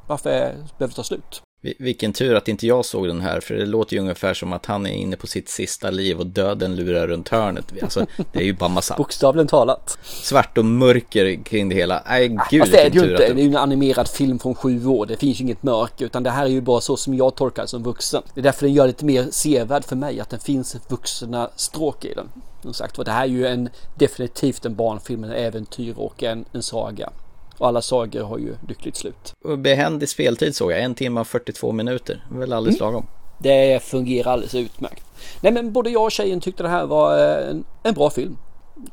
[0.06, 1.42] Varför behöver det ta slut?
[1.60, 4.66] Vilken tur att inte jag såg den här, för det låter ju ungefär som att
[4.66, 7.72] han är inne på sitt sista liv och döden lurar runt hörnet.
[7.82, 8.94] Alltså, det är ju bara massa...
[8.98, 9.98] Bokstavligen talat.
[10.02, 12.02] Svart och mörker kring det hela.
[12.08, 13.16] Nej, gud Fast det är det ju inte.
[13.16, 15.06] Det är ju en animerad film från sju år.
[15.06, 17.62] Det finns ju inget mörker, utan det här är ju bara så som jag tolkar
[17.62, 18.22] det som vuxen.
[18.34, 21.50] Det är därför den gör det lite mer sevärd för mig, att det finns vuxna
[21.56, 22.28] stråk i den.
[22.62, 26.44] Som sagt, och det här är ju en, definitivt en barnfilm, en äventyr och en,
[26.52, 27.10] en saga.
[27.58, 29.34] Och alla sagor har ju lyckligt slut.
[29.58, 32.24] Behändig speltid såg jag, en timme och 42 minuter.
[32.30, 32.92] Väl alldeles mm.
[32.92, 33.06] lagom.
[33.38, 35.04] Det fungerar alldeles utmärkt.
[35.40, 38.36] Nej men både jag och tjejen tyckte det här var eh, en, en bra film.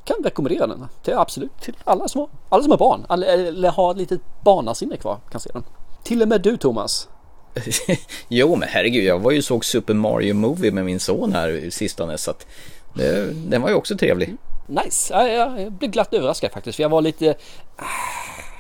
[0.04, 3.91] Kan rekommendera den till absolut till alla som har, alla som har barn eller har
[3.91, 5.63] ett litet barnasinne kvar kan se den.
[6.04, 7.08] Till och med du Thomas.
[8.28, 12.17] jo men herregud, jag var ju såg Super Mario Movie med min son här sistone
[12.17, 12.47] så att
[12.93, 14.36] det, den var ju också trevlig.
[14.67, 17.36] Nice, jag, jag blev glatt överraskad faktiskt för jag var lite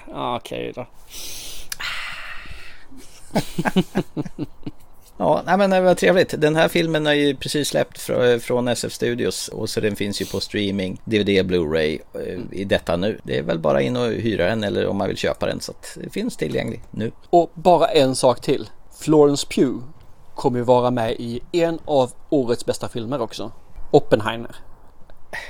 [0.07, 0.85] Okej okay då.
[5.17, 6.41] ja, nej men det var trevligt.
[6.41, 7.99] Den här filmen är ju precis släppt
[8.41, 12.97] från SF Studios och så den finns ju på streaming, DVD, Blu-ray eh, i detta
[12.97, 13.19] nu.
[13.23, 15.71] Det är väl bara in och hyra den eller om man vill köpa den så
[15.71, 17.11] att det finns tillgänglig nu.
[17.29, 18.69] Och bara en sak till.
[18.99, 19.83] Florence Pugh
[20.35, 23.51] kommer ju vara med i en av årets bästa filmer också.
[23.91, 24.55] Oppenheimer.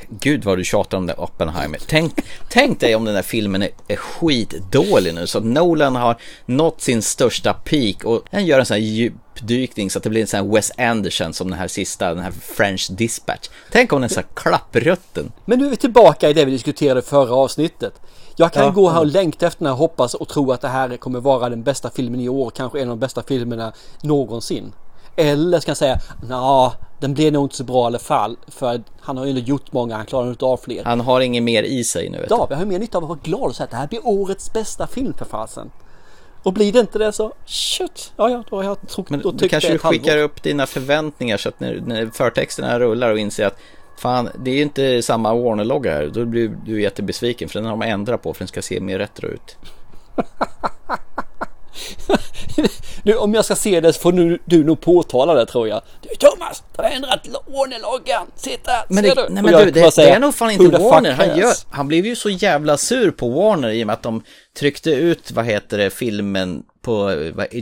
[0.10, 1.80] Gud vad du tjatar om det Oppenheimer.
[1.88, 2.14] Tänk,
[2.50, 6.82] tänk dig om den där filmen är, är skitdålig nu så att Nolan har nått
[6.82, 10.28] sin största peak och han gör en sån här djupdykning så att det blir en
[10.28, 13.50] sån här Wes Anderson som den här sista, den här French Dispatch.
[13.72, 15.32] Tänk om den så här klapprötten.
[15.46, 18.02] Men nu är vi tillbaka i det vi diskuterade förra avsnittet.
[18.36, 18.70] Jag kan ja.
[18.70, 21.50] gå här och längta efter den här hoppas och tro att det här kommer vara
[21.50, 24.74] den bästa filmen i år, kanske en av de bästa filmerna någonsin.
[25.16, 28.38] Eller ska jag säga, ja, den blev nog inte så bra i alla fall.
[28.48, 30.84] För han har ju gjort många, han klarar inte av fler.
[30.84, 32.26] Han har inget mer i sig nu.
[32.30, 34.08] Ja, jag har mer nytta av att vara glad och säga att det här blir
[34.08, 35.72] årets bästa film för fasen.
[36.44, 39.32] Och blir det inte det så shit, ja ja, då har jag tro, Men då
[39.32, 39.90] tyckte kanske du halvår.
[40.00, 43.58] skickar upp dina förväntningar så att när, när förtexterna rullar och inser att
[43.98, 46.08] fan, det är ju inte samma Warner-logga här.
[46.08, 49.00] Då blir du jättebesviken för den har de ändrat på för den ska se mer
[49.00, 49.58] retro ut.
[53.04, 55.82] Nu, om jag ska se det så får nu, du nog påtala det tror jag.
[56.02, 58.28] Du Thomas, du har ändrat Warner-loggan.
[58.36, 59.34] Sitta, Men, ser det, du?
[59.34, 61.12] nej, men du, det, det säga, är nog fan "Who inte Warner.
[61.12, 64.04] Han, cares?" gör, han blev ju så jävla sur på Warner i och med att
[64.04, 64.24] de
[64.60, 67.12] tryckte ut, vad heter det, filmen på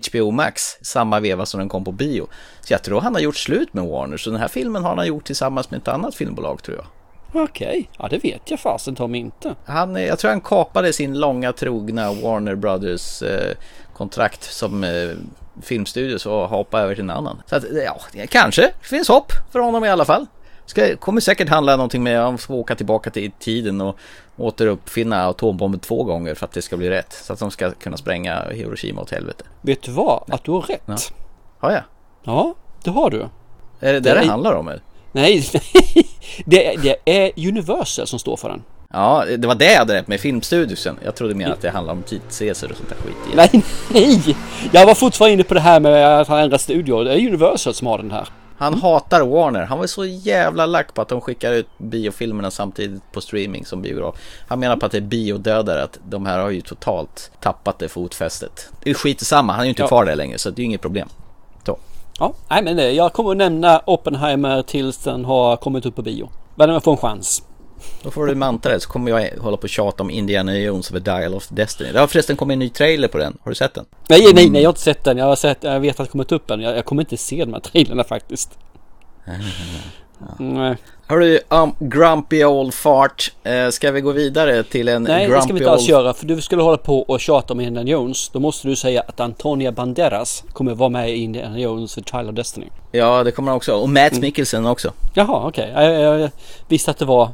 [0.10, 2.28] HBO Max samma veva som den kom på bio.
[2.62, 4.18] Så jag tror han har gjort slut med Warner.
[4.18, 6.86] Så den här filmen har han gjort tillsammans med ett annat filmbolag tror jag.
[7.44, 9.56] Okej, ja det vet jag fasen Tom inte.
[9.66, 13.56] Han, jag tror han kapade sin långa trogna Warner Brothers eh,
[13.98, 15.10] kontrakt som eh,
[15.62, 17.42] filmstudio och hoppade över till en annan.
[17.46, 20.26] Så att, ja, det kanske finns hopp för honom i alla fall.
[20.66, 23.98] Ska, kommer säkert handla någonting med att får åka tillbaka till tiden och
[24.38, 27.14] återuppfinna atombomben två gånger för att det ska bli rätt.
[27.14, 29.44] Så att de ska kunna spränga Hiroshima åt helvete.
[29.62, 30.24] Vet du vad?
[30.34, 30.82] Att du har rätt.
[30.86, 30.96] Ja.
[31.60, 31.82] Har jag?
[32.24, 33.18] Ja, det har du.
[33.20, 33.28] Är
[33.80, 34.68] det det Det det, är- handlar om?
[34.68, 34.82] Eller?
[35.12, 35.46] Nej,
[36.46, 38.64] det, det är Universal som står för den.
[38.96, 40.98] Ja, det var det jag hade rätt med filmstudiosen.
[41.06, 43.16] Jag trodde mer att det handlade om tidsresor och sånt där skit.
[43.34, 43.50] igen.
[43.54, 43.64] Nej,
[44.26, 44.38] nej!
[44.72, 47.04] Jag var fortfarande inne på det här med att han ändrar studio.
[47.04, 48.28] Det är Universal som har den här.
[48.58, 49.62] Han hatar Warner.
[49.66, 53.82] Han var så jävla lack på att de skickar ut biofilmerna samtidigt på streaming som
[53.82, 54.16] biograf.
[54.48, 57.90] Han menar på att det är biodödare, att de här har ju totalt tappat det
[57.90, 58.70] fotfästet.
[58.84, 59.88] Det är skit samma, han är ju inte Ja.
[59.88, 61.08] kvar där längre så det är ju inget problem.
[61.66, 61.78] Så.
[62.20, 66.02] Ja, nej men eh, jag kommer att nämna Oppenheimer tills den har kommit upp på
[66.02, 66.30] bio.
[66.56, 67.44] Men jag får en chans.
[68.04, 70.92] Då får du manta det så kommer jag hålla på och tjata om Indiana Jones
[70.92, 71.92] of the Dial of Destiny.
[71.92, 73.38] Det har förresten kommit en ny trailer på den.
[73.44, 73.86] Har du sett den?
[74.10, 75.18] Nej, nej, nej, jag har inte sett den.
[75.18, 76.62] Jag har sett, jag vet att det kommit upp en.
[76.62, 78.50] Jag, jag kommer inte se de här trailerna faktiskt.
[80.38, 83.32] Nej, Hörru, um, Grumpy Old Fart.
[83.44, 85.90] Eh, ska vi gå vidare till en nej det Grumpy ska vi inte alls Old...
[85.90, 86.14] göra.
[86.14, 88.30] För du skulle hålla på och tjata om Indiana Jones.
[88.30, 92.30] Då måste du säga att Antonia Banderas kommer vara med i Indiana Jones The Child
[92.30, 92.68] of Destiny.
[92.92, 93.74] Ja, det kommer han också.
[93.76, 94.04] Och Mm.
[94.04, 94.94] Matt Mikkelsen också.
[95.14, 95.72] Jaha, okej.
[95.76, 96.32] Jag, jag, jag
[96.68, 97.30] visste att det var,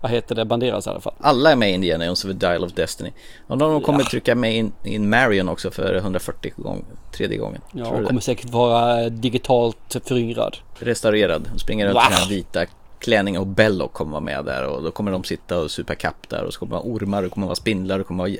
[0.00, 1.14] vad heter det, Banderas i alla fall.
[1.20, 3.12] Alla är med i Indiana Jones the Dial of Destiny.
[3.46, 4.06] Och de kommer Ja.
[4.10, 6.84] trycka med in, in Marion också för 140 gång,
[7.16, 7.60] tredje gången.
[7.72, 8.06] Ja, och det?
[8.06, 10.56] kommer säkert vara digitalt föryngrad.
[10.78, 11.48] Restaurerad.
[11.52, 12.02] De springer runt Wow.
[12.02, 12.66] i den här vita
[12.98, 16.28] klänningen och Belloc kommer vara med där och då kommer de sitta och supa kapp
[16.28, 18.36] där och så kommer det vara ormar, det kommer vara spindlar, det kommer vara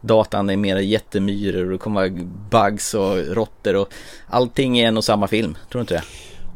[0.00, 3.88] datanimerade jättemyror och det kommer vara bugs och råttor och
[4.28, 5.54] allting i en och samma film.
[5.70, 6.02] Tror du inte det?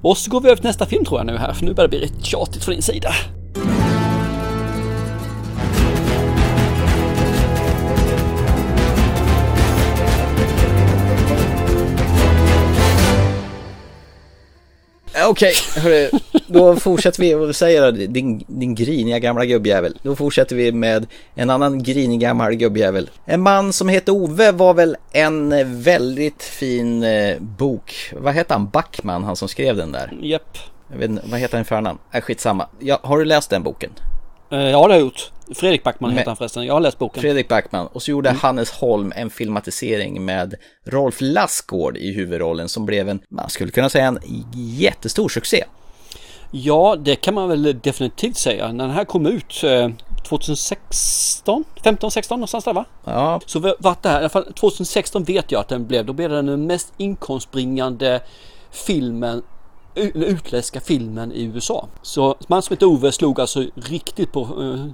[0.03, 1.88] Och så går vi över till nästa film tror jag nu här, för nu börjar
[1.88, 3.11] det bli rätt tjatigt från din sida.
[15.29, 16.11] Okej, hörru,
[16.47, 19.99] då fortsätter vi, vad du säger din, din griniga gamla gubbjävel.
[20.03, 23.11] Då fortsätter vi med en annan grinig gammal gubbjävel.
[23.25, 28.13] En man som heter Ove var väl en eh, väldigt fin eh, bok.
[28.17, 28.69] Vad heter han?
[28.69, 30.19] Backman, han som skrev den där.
[30.23, 30.59] Japp.
[30.91, 31.99] Jag vet inte, vad heter han i förnamn?
[32.13, 32.67] Äh, skitsamma.
[32.79, 33.91] Ja, har du läst den boken?
[34.51, 35.31] Eh, Ja, det har jag gjort.
[35.55, 36.67] Fredrik Backman heter han förresten.
[36.67, 37.21] Jag har läst boken.
[37.21, 37.87] Fredrik Backman.
[37.87, 40.55] Och så gjorde Hannes Holm en filmatisering med
[40.87, 44.19] Rolf Lassgård i huvudrollen som blev en, man skulle kunna säga en
[44.55, 45.65] jättestor succé.
[46.51, 48.73] Ja, det kan man väl definitivt säga.
[48.73, 49.89] När den här kom ut eh,
[50.29, 52.85] 2016, 15, 16 någonstans där va?
[53.05, 56.13] Ja, Så vart det här, i alla fall 2016 vet jag att den blev, då
[56.13, 58.21] blev den den mest inkomstbringande
[58.71, 59.43] filmen,
[59.94, 61.88] utländska filmen i USA.
[62.03, 64.87] Så man som heter Ove slog alltså riktigt på eh,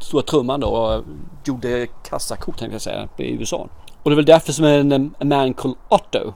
[0.00, 1.04] stora trumman då och
[1.44, 3.68] gjorde kassakort tänkte jag säga i USA.
[4.02, 6.34] Och det är väl därför som en, en man called Otto,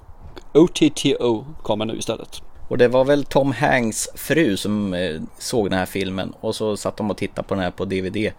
[0.54, 2.42] OTTO kommer nu istället.
[2.68, 6.76] Och det var väl Tom Hanks fru som eh, såg den här filmen och så
[6.76, 8.32] satt de och tittade på den här på DVD eh,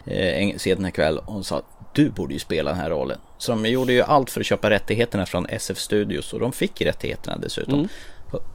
[0.44, 1.62] en- sen en kväll och hon sa
[1.94, 3.18] du borde ju spela den här rollen.
[3.38, 6.82] Så de gjorde ju allt för att köpa rättigheterna från SF Studios och de fick
[6.82, 7.74] rättigheterna dessutom.
[7.74, 7.88] Mm.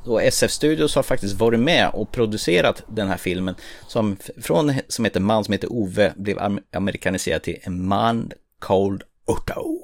[0.05, 3.55] Och SF Studios har faktiskt varit med och producerat den här filmen
[3.87, 9.03] som från som heter Man som heter Ove blev am- amerikaniserad till En man called
[9.27, 9.83] Otto.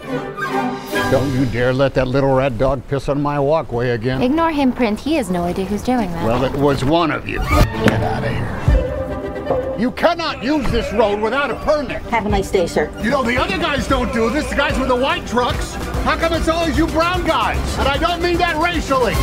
[1.12, 4.22] Don't you dare let that little red dog piss on my walkway again.
[4.22, 5.00] Ignore him, Print.
[5.00, 6.26] He has no idea who's doing that.
[6.26, 7.38] Well, it was one of you.
[7.86, 9.78] Get out of here.
[9.78, 12.02] You cannot use this road without a permit.
[12.10, 12.88] Have a nice day, sir.
[13.02, 15.74] You know, the other guys don't do this, the guys with the white trucks.
[16.04, 17.58] How come it's always you brown guys?
[17.78, 19.14] And I don't mean that racially.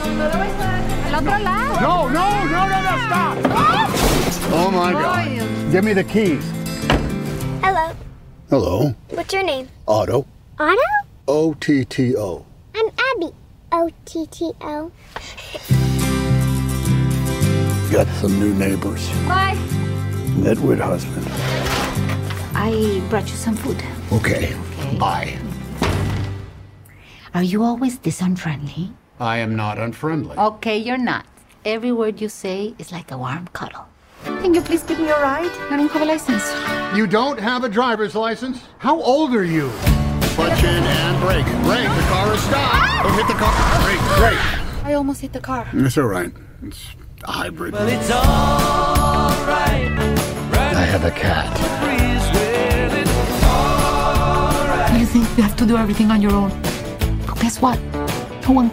[0.00, 1.80] Al otro lado.
[1.80, 3.38] No, no, no, no, no, stop!
[4.50, 5.72] Oh my God.
[5.72, 6.44] Give me the keys.
[7.62, 7.92] Hello.
[8.48, 8.94] Hello.
[9.10, 9.68] What's your name?
[9.86, 10.26] Otto.
[10.58, 10.80] Otto?
[11.26, 12.44] O T T O.
[12.74, 13.32] I'm Abby.
[13.72, 14.90] O T T O.
[17.92, 19.08] Got some new neighbors.
[19.26, 19.58] Bye.
[20.44, 21.26] That weird husband.
[22.54, 23.82] I brought you some food.
[24.12, 24.54] Okay.
[24.54, 24.98] okay?
[25.00, 25.38] Aye.
[27.34, 28.92] Are you always this unfriendly?
[29.20, 30.36] I am not unfriendly.
[30.36, 31.26] Okay, you're not.
[31.64, 33.86] Every word you say is like a warm cuddle.
[34.24, 35.50] Can you please give me a ride?
[35.70, 36.44] I don't have a license.
[36.96, 38.62] You don't have a driver's license?
[38.78, 39.70] How old are you?
[40.38, 41.44] Clutch in and brake.
[41.64, 41.88] Brake.
[41.88, 42.74] The car is stopped.
[42.74, 43.00] Ah!
[43.02, 43.52] Don't hit the car.
[43.82, 44.00] Brake.
[44.18, 44.86] Brake.
[44.86, 45.64] I almost hit the car.
[45.66, 46.32] Mm, it's all right.
[46.62, 46.86] It's
[47.24, 47.72] a hybrid.
[47.74, 49.98] Well, it's alright.
[50.76, 51.58] I have a cat.
[54.98, 56.50] You think you have to do everything on your own?
[57.26, 57.78] But guess what?
[58.48, 58.68] No.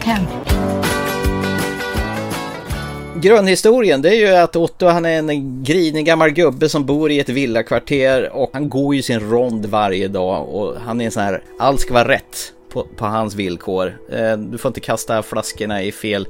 [3.20, 7.20] Grundhistorien det är ju att Otto han är en grinig gammal gubbe som bor i
[7.20, 11.22] ett villakvarter och han går ju sin rond varje dag och han är en sån
[11.22, 13.98] här, allt ska vara rätt på, på hans villkor.
[14.12, 16.26] Eh, du får inte kasta flaskorna i fel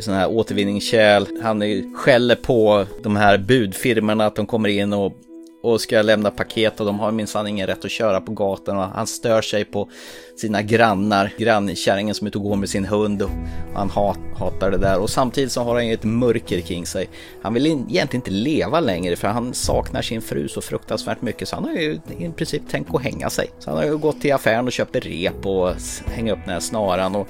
[0.00, 1.26] sån här återvinningskärl.
[1.42, 5.12] Han är, skäller på de här budfirmorna att de kommer in och
[5.62, 8.84] och ska lämna paket och de har minsann ingen rätt att köra på gatan och
[8.84, 9.88] han stör sig på
[10.36, 13.30] sina grannar, grannkärringen som är ute och går med sin hund och
[13.74, 14.98] han hat, hatar det där.
[14.98, 17.08] Och samtidigt så har han ju ett mörker kring sig.
[17.42, 21.48] Han vill in, egentligen inte leva längre för han saknar sin fru så fruktansvärt mycket.
[21.48, 23.50] Så han har ju i princip tänkt att hänga sig.
[23.58, 25.74] Så han har ju gått till affären och köpt rep och
[26.06, 27.16] hänga upp den här snaran.
[27.16, 27.28] Och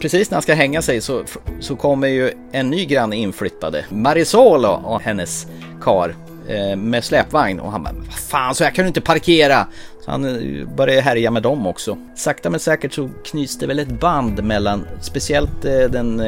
[0.00, 1.24] Precis när han ska hänga sig så,
[1.60, 5.46] så kommer ju en ny granne inflyttade, Marisol och hennes
[5.82, 6.14] kar.
[6.48, 9.66] Eh, med släpvagn och han bara, vad fan så här kan du inte parkera!
[10.04, 11.98] Så han eh, började börjar härja med dem också.
[12.16, 16.22] Sakta men säkert så knyts det väl ett band mellan speciellt eh, den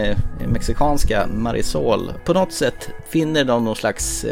[0.48, 2.12] mexikanska Marisol.
[2.24, 4.26] På något sätt finner de någon slags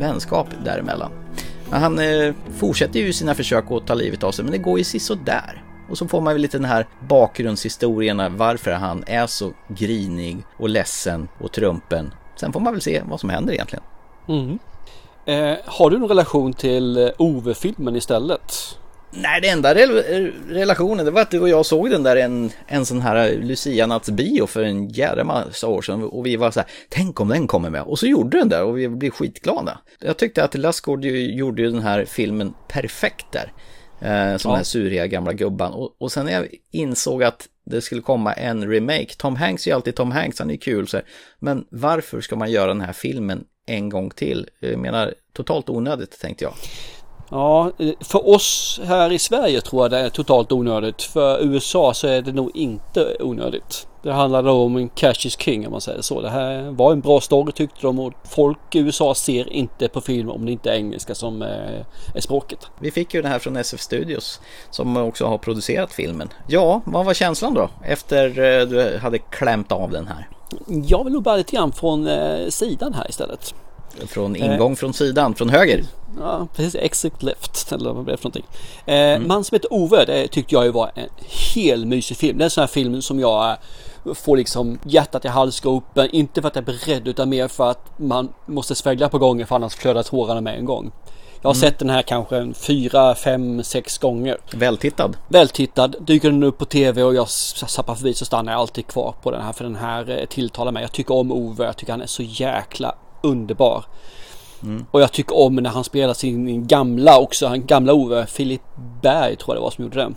[0.00, 1.12] vänskap däremellan.
[1.70, 2.00] Men han
[2.58, 5.64] fortsätter ju sina försök att ta livet av sig men det går ju sisådär.
[5.90, 10.68] Och så får man väl lite den här bakgrundshistorierna varför han är så grinig och
[10.68, 12.14] ledsen och trumpen.
[12.36, 13.84] Sen får man väl se vad som händer egentligen.
[14.28, 14.58] Mm.
[15.30, 18.76] Eh, har du någon relation till eh, Ove-filmen istället?
[19.12, 19.86] Nej, det enda re
[20.48, 24.46] relationen det var att du och jag såg den där en, en sån här Lucia-nattsbio
[24.46, 27.70] för en jävla massa år sedan och vi var så här, tänk om den kommer
[27.70, 27.82] med.
[27.82, 29.78] Och så gjorde den där och vi blev skitglada.
[30.00, 33.52] Jag tyckte att Lassgård gjorde ju den här filmen perfekt där.
[34.00, 34.52] Eh, som ja.
[34.52, 35.72] den här suriga gamla gubban.
[35.72, 39.14] Och, och sen när jag insåg att det skulle komma en remake.
[39.18, 41.00] Tom Hanks är ju alltid Tom Hanks, han är kul så.
[41.38, 44.48] Men varför ska man göra den här filmen en gång till?
[44.60, 46.52] Jag menar, totalt onödigt tänkte jag.
[47.30, 51.02] Ja, för oss här i Sverige tror jag det är totalt onödigt.
[51.02, 53.86] För USA så är det nog inte onödigt.
[54.02, 56.20] Det handlar då om en cash is king om man säger så.
[56.20, 60.00] Det här var en bra story tyckte de och folk i USA ser inte på
[60.00, 61.84] film om det inte är engelska som är
[62.20, 62.58] språket.
[62.80, 64.40] Vi fick ju det här från SF Studios
[64.70, 66.28] som också har producerat filmen.
[66.48, 70.28] Ja, vad var känslan då efter eh, du hade klämt av den här?
[70.86, 73.54] Jag vill nog börja lite grann från eh, sidan här istället.
[74.06, 75.84] Från ingång eh, från sidan, från höger?
[76.18, 76.74] Ja, precis.
[76.74, 78.46] Exit left eller vad det för någonting.
[78.86, 79.28] Eh, mm.
[79.28, 81.08] Man som heter Ove, det tyckte jag ju var en
[81.54, 82.38] hel mysig film.
[82.38, 83.56] Det är en sån här film som jag
[84.14, 86.08] får liksom hjärtat i halsgropen.
[86.12, 89.44] Inte för att jag är beredd utan mer för att man måste svälja på gånger
[89.44, 90.92] för annars flödar tårarna med en gång.
[91.42, 91.60] Jag har mm.
[91.60, 94.38] sett den här kanske en fyra, fem, sex gånger.
[94.52, 95.16] Vältittad.
[95.28, 95.96] Vältittad.
[96.00, 99.30] Dyker den upp på tv och jag zappar förbi så stannar jag alltid kvar på
[99.30, 100.82] den här för den här eh, tilltalar mig.
[100.82, 101.64] Jag tycker om Ove.
[101.64, 103.84] Jag tycker han är så jäkla underbar.
[104.62, 104.86] Mm.
[104.90, 108.62] Och jag tycker om när han spelar sin gamla också, han gamla Ove, Filip
[109.02, 110.14] Berg tror jag det var som gjorde den.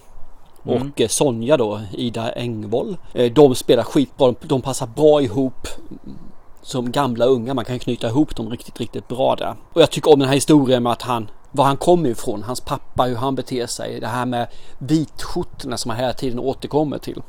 [0.65, 0.91] Mm.
[0.91, 2.97] Och eh, Sonja då, Ida Engvoll.
[3.13, 5.67] Eh, de spelar skitbra, de passar bra ihop
[6.61, 7.53] som gamla unga.
[7.53, 9.55] Man kan knyta ihop dem riktigt, riktigt bra där.
[9.73, 12.61] Och jag tycker om den här historien med att han var han kommer ifrån, hans
[12.61, 13.99] pappa, hur han beter sig.
[13.99, 17.21] Det här med vitskjortorna som han hela tiden återkommer till.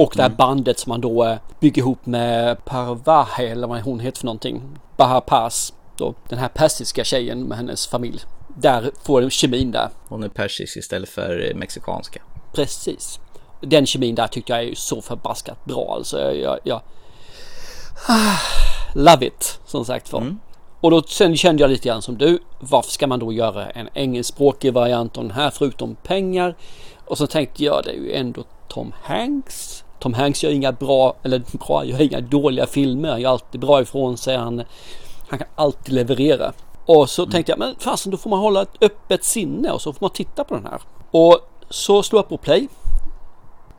[0.00, 0.36] Och det här mm.
[0.36, 4.62] bandet som han då eh, bygger ihop med Parvahe eller vad hon heter för någonting.
[4.96, 5.72] Bahar Paz.
[5.96, 8.20] Då, den här persiska tjejen med hennes familj.
[8.56, 9.88] Där får de kemin där.
[10.08, 12.22] Hon är persisk istället för mexikanska.
[12.52, 13.20] Precis.
[13.60, 16.18] Den kemin där tyckte jag är så förbaskat bra alltså.
[16.20, 16.82] Jag, jag, jag...
[18.94, 20.20] Love it som sagt var.
[20.20, 20.38] Mm.
[20.80, 22.38] Och då sen kände jag lite grann som du.
[22.60, 26.56] Varför ska man då göra en engelskspråkig variant av den här förutom pengar?
[27.06, 29.84] Och så tänkte jag det är ju ändå Tom Hanks.
[30.00, 33.10] Tom Hanks gör inga bra, eller bra, gör inga dåliga filmer.
[33.10, 34.36] Han gör alltid bra ifrån sig.
[34.36, 34.62] Han,
[35.28, 36.52] han kan alltid leverera.
[36.86, 37.32] Och så mm.
[37.32, 40.10] tänkte jag, men fasen då får man hålla ett öppet sinne och så får man
[40.10, 40.80] titta på den här.
[41.10, 41.38] Och
[41.70, 42.68] så slår jag på play.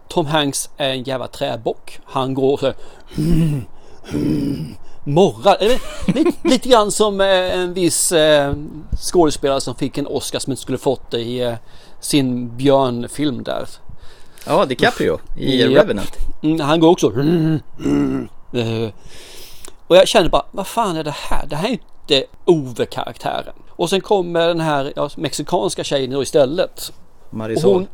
[0.08, 2.00] Tom Hanks är en jävla träbock.
[2.06, 2.74] Han går så
[3.18, 3.66] mm,
[4.14, 5.58] mm, morrar.
[6.14, 8.54] Lite, lite grann som eh, en viss eh,
[9.02, 11.54] skådespelare som fick en Oscar som inte skulle fått det i eh,
[12.00, 13.68] sin björnfilm där.
[14.46, 15.82] Ja, DiCaprio i ja.
[15.82, 16.18] Revenant.
[16.44, 17.08] Mm, han går också.
[19.88, 21.46] Och jag kände bara, vad fan är det här?
[21.48, 23.54] Det här är inte Ove-karaktären.
[23.70, 26.94] Och sen kommer den här ja, mexikanska tjejen då istället.
[27.30, 27.74] Marisol.
[27.74, 27.88] Hon,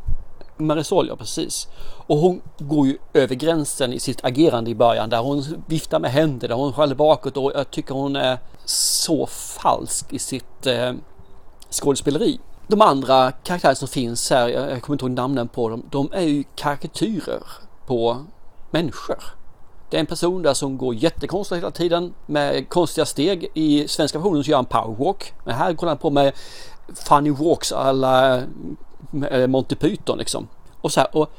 [0.66, 1.68] Marisol, ja precis.
[2.06, 6.10] Och hon går ju över gränsen i sitt agerande i början där hon viftar med
[6.10, 10.92] händerna, hon skäller bakåt och jag tycker hon är så falsk i sitt eh,
[11.70, 12.38] skådespeleri.
[12.70, 16.20] De andra karaktärer som finns här, jag kommer inte ihåg namnen på dem, de är
[16.20, 17.42] ju karikatyrer
[17.86, 18.24] på
[18.70, 19.22] människor.
[19.90, 23.50] Det är en person där som går jättekonstigt hela tiden med konstiga steg.
[23.54, 25.32] I svenska versionen så gör han powerwalk.
[25.44, 26.32] Men här går han på med
[26.94, 28.42] funny walks alla
[29.30, 30.48] eh, Monty Python liksom.
[30.80, 31.30] Och så här, och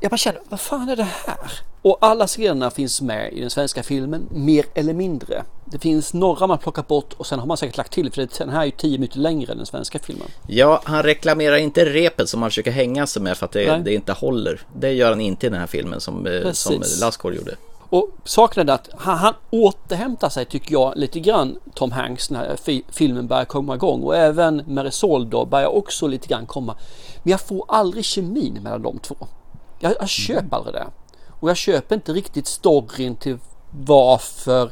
[0.00, 1.60] jag bara känner, vad fan är det här?
[1.82, 5.44] Och alla scenerna finns med i den svenska filmen, mer eller mindre.
[5.64, 8.48] Det finns några man plockat bort och sen har man säkert lagt till för den
[8.48, 10.28] här är ju tio minuter längre än den svenska filmen.
[10.46, 13.94] Ja, han reklamerar inte repet som han försöker hänga sig med för att det, det
[13.94, 14.60] inte håller.
[14.76, 17.56] Det gör han inte i den här filmen som, eh, som Lassgård gjorde.
[17.90, 22.56] Och saken är att han, han återhämtar sig tycker jag lite grann Tom Hanks när
[22.56, 26.76] fi, filmen börjar komma igång och även Marisol då börjar också lite grann komma.
[27.22, 29.16] Men jag får aldrig kemin mellan de två.
[29.80, 30.86] Jag, jag köper aldrig det.
[31.40, 33.38] Och jag köper inte riktigt storyn till
[33.70, 34.70] varför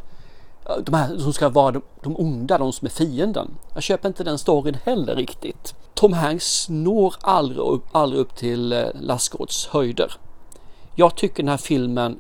[0.85, 3.51] de här som ska vara de, de onda, de som är fienden.
[3.75, 5.75] Jag köper inte den storyn heller riktigt.
[5.95, 10.13] Tom Hanks når aldrig upp, aldrig upp till eh, Lassgårds höjder.
[10.95, 12.19] Jag tycker den här filmen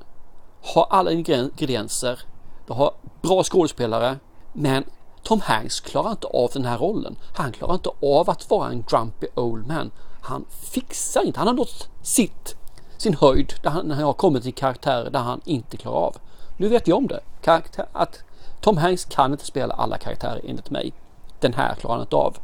[0.62, 2.20] har alla ingredienser.
[2.66, 4.16] Det har bra skådespelare.
[4.52, 4.84] Men
[5.22, 7.16] Tom Hanks klarar inte av den här rollen.
[7.36, 9.90] Han klarar inte av att vara en grumpy old man.
[10.22, 11.38] Han fixar inte.
[11.38, 12.56] Han har nått sitt,
[12.98, 16.16] sin höjd där han har kommit till karaktärer där han inte klarar av.
[16.56, 17.20] Nu vet jag om det.
[17.42, 18.20] Karaktär, att
[18.60, 20.92] Tom Hanks kan inte spela alla karaktärer enligt mig.
[21.40, 22.36] Den här klarar han inte av.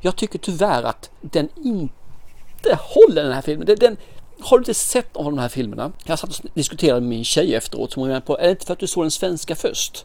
[0.00, 3.76] Jag tycker tyvärr att den inte håller den här filmen.
[3.80, 3.96] Den,
[4.40, 5.92] har du inte sett av de här filmerna?
[6.04, 8.72] Jag satt och diskuterade med min tjej efteråt som var på, är det inte för
[8.72, 10.04] att du såg den svenska först?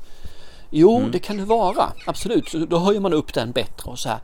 [0.69, 1.11] Jo, mm.
[1.11, 2.51] det kan det vara, absolut.
[2.69, 4.19] Då höjer man upp den bättre och så här.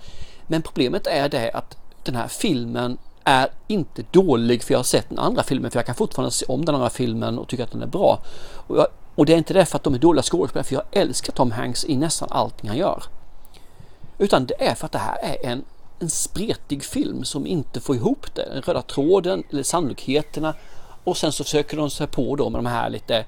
[0.48, 5.10] Men problemet är det att den här filmen är inte dålig för jag har sett
[5.10, 7.72] den andra filmen för jag kan fortfarande se om den andra filmen och tycka att
[7.72, 8.20] den är bra.
[8.68, 10.84] Och, jag, och det är inte det för att de är dåliga skådespelare för jag
[10.92, 13.04] älskar Tom Hanks i nästan allting han gör.
[14.18, 15.64] Utan det är för att det här är en
[16.02, 18.50] en spretig film som inte får ihop det.
[18.54, 20.54] Den röda tråden eller sannolikheterna
[21.04, 23.26] och sen så försöker de sig på då med de här lite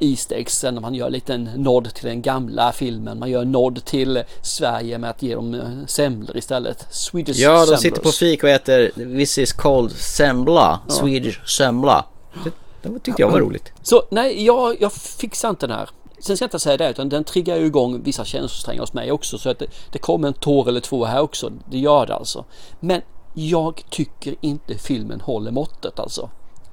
[0.00, 0.82] Easter eggsen.
[0.82, 3.18] Man gör en nod till den gamla filmen.
[3.18, 6.86] Man gör en nod till Sverige med att ge dem eh, semlor istället.
[6.90, 7.80] Swedish Ja, de semblers.
[7.80, 10.80] sitter på fik och äter This is called sembla.
[10.88, 10.94] Ja.
[10.94, 12.04] Swedish semla.
[12.44, 12.50] Det,
[12.82, 13.72] det tyckte jag var roligt.
[13.82, 15.88] Så nej, jag, jag fixar inte den här.
[16.18, 19.12] Sen ska jag inte säga det utan den triggar ju igång vissa känslosträngar hos mig
[19.12, 21.52] också så att det, det kommer en tår eller två här också.
[21.70, 22.44] Det gör det alltså.
[22.80, 23.02] Men
[23.34, 26.30] jag tycker inte filmen håller måttet alltså.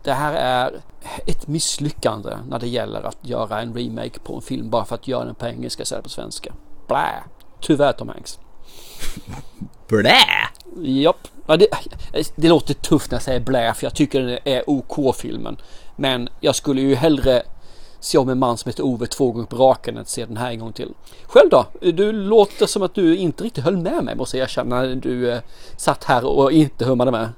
[0.07, 0.81] Det här är
[1.25, 5.07] ett misslyckande när det gäller att göra en remake på en film bara för att
[5.07, 6.53] göra den på engelska istället på svenska.
[6.87, 7.23] Blä!
[7.61, 8.39] Tyvärr Tom Hanks.
[9.87, 10.17] Blä!
[10.77, 11.27] Japp.
[11.47, 11.67] Ja, det,
[12.35, 15.57] det låter tufft när jag säger blä för jag tycker den är OK filmen.
[15.95, 17.43] Men jag skulle ju hellre
[17.99, 20.37] se om en man som heter Ove två gånger på raken än att se den
[20.37, 20.93] här en gång till.
[21.25, 21.65] Själv då?
[21.81, 25.31] Du låter som att du inte riktigt höll med mig måste jag erkänna när du
[25.31, 25.39] eh,
[25.77, 27.29] satt här och inte hummade med.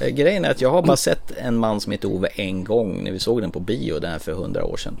[0.00, 3.04] Eh, grejen är att jag har bara sett en man som heter Ove en gång
[3.04, 4.96] när vi såg den på bio, den här för hundra år sedan.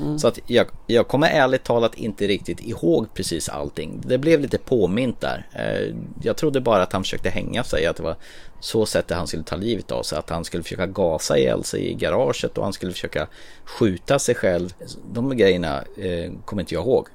[0.00, 0.18] Mm.
[0.18, 4.02] Så att jag, jag kommer ärligt talat inte riktigt ihåg precis allting.
[4.06, 5.46] Det blev lite påmint där.
[5.52, 8.16] Eh, jag trodde bara att han försökte hänga sig, att det var
[8.60, 10.18] så sättet han skulle ta livet av sig.
[10.18, 13.26] Att han skulle försöka gasa ihjäl sig i garaget och han skulle försöka
[13.64, 14.74] skjuta sig själv.
[15.12, 17.08] De grejerna eh, kommer inte jag ihåg.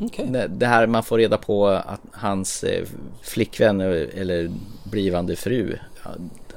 [0.00, 0.26] Okay.
[0.48, 2.64] Det här man får reda på att hans
[3.22, 4.50] flickvän eller
[4.84, 5.78] blivande fru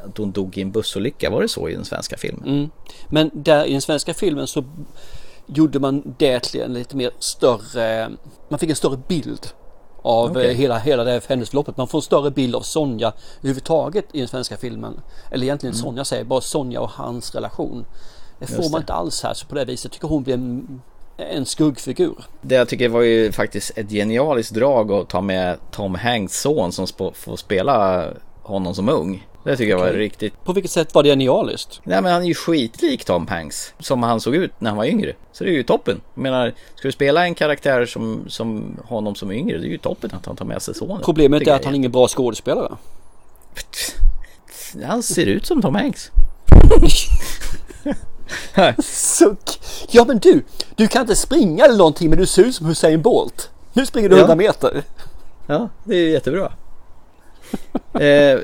[0.10, 1.30] att hon dog i en bussolycka.
[1.30, 2.47] Var det så i den svenska filmen?
[2.47, 2.70] Mm.
[3.10, 4.64] Men där i den svenska filmen så
[5.47, 8.12] gjorde man det till en lite mer större,
[8.49, 9.47] man fick en större bild
[10.01, 10.53] av okay.
[10.53, 11.78] hela, hela det händelseförloppet.
[11.78, 14.99] Man får en större bild av Sonja överhuvudtaget i den svenska filmen.
[15.32, 15.84] Eller egentligen mm.
[15.84, 17.86] Sonja säger bara Sonja och hans relation.
[18.39, 18.84] Det får Just man det.
[18.84, 20.82] inte alls här så på det viset tycker hon blir en,
[21.18, 22.26] en skuggfigur.
[22.41, 26.72] Det jag tycker var ju faktiskt ett genialiskt drag att ta med Tom Hanks son
[26.72, 28.06] som får spela
[28.46, 29.28] honom som ung.
[29.43, 29.88] Det tycker okay.
[29.88, 30.43] jag var riktigt.
[30.43, 31.82] På vilket sätt var det genialiskt?
[31.84, 33.74] Nej men han är ju skitlik Tom Hanks.
[33.80, 35.14] Som han såg ut när han var yngre.
[35.32, 36.02] Så det är ju toppen.
[36.14, 39.78] Jag menar, ska du spela en karaktär som, som honom som yngre, det är ju
[39.78, 41.02] toppen att han tar med sig sonen.
[41.04, 42.72] Problemet är att han är ingen bra skådespelare.
[44.86, 46.12] Han ser ut som Tom Hanks.
[48.84, 49.60] Suck!
[49.89, 50.43] Ja men du,
[50.76, 53.50] du kan inte springa eller någonting men du ser ut som Usain Bolt.
[53.74, 54.20] Nu springer du ja.
[54.20, 54.84] 100 meter.
[55.48, 56.52] Ja, det är jättebra.
[57.93, 58.39] eh,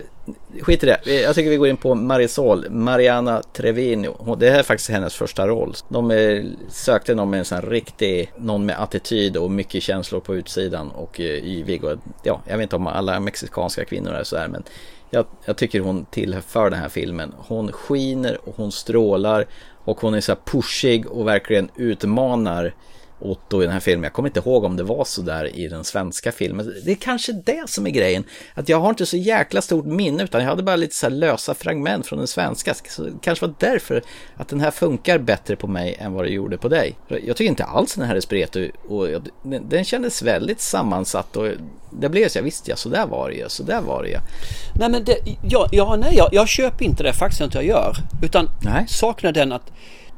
[0.62, 1.22] skit i det.
[1.22, 4.36] Jag tycker vi går in på Marisol, Mariana Trevino.
[4.36, 5.76] Det här är faktiskt hennes första roll.
[5.90, 10.36] De är, sökte någon med en sån riktig, någon med attityd och mycket känslor på
[10.36, 11.80] utsidan och eh.
[12.24, 14.64] Ja, jag vet inte om alla mexikanska kvinnor är sådär men
[15.10, 17.34] jag, jag tycker hon tillför den här filmen.
[17.38, 19.46] Hon skiner och hon strålar
[19.84, 22.74] och hon är så här pushig och verkligen utmanar
[23.22, 24.04] Otto i den här filmen.
[24.04, 26.74] Jag kommer inte ihåg om det var så där i den svenska filmen.
[26.86, 28.24] Det är kanske det som är grejen.
[28.54, 31.12] Att jag har inte så jäkla stort minne utan jag hade bara lite så här
[31.12, 32.74] lösa fragment från den svenska.
[32.74, 34.04] Så det kanske var därför
[34.36, 36.96] att den här funkar bättre på mig än vad det gjorde på dig.
[37.08, 39.08] Jag tycker inte alls den här är spretig och
[39.44, 41.48] den, den kändes väldigt sammansatt och
[41.92, 44.10] det blev så, jag visste ja, så där var det ju, så där var det
[44.10, 44.18] ju.
[44.80, 47.96] Nej men det, ja, ja, nej, jag, jag köper inte det faktiskt inte jag gör.
[48.24, 48.86] Utan nej.
[48.88, 49.72] saknar den att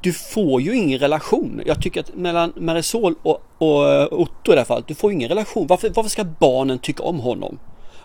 [0.03, 1.61] du får ju ingen relation.
[1.65, 5.11] Jag tycker att mellan Marisol och, och eh, Otto i det här fallet, du får
[5.11, 5.67] ju ingen relation.
[5.67, 7.59] Varför, varför ska barnen tycka om honom?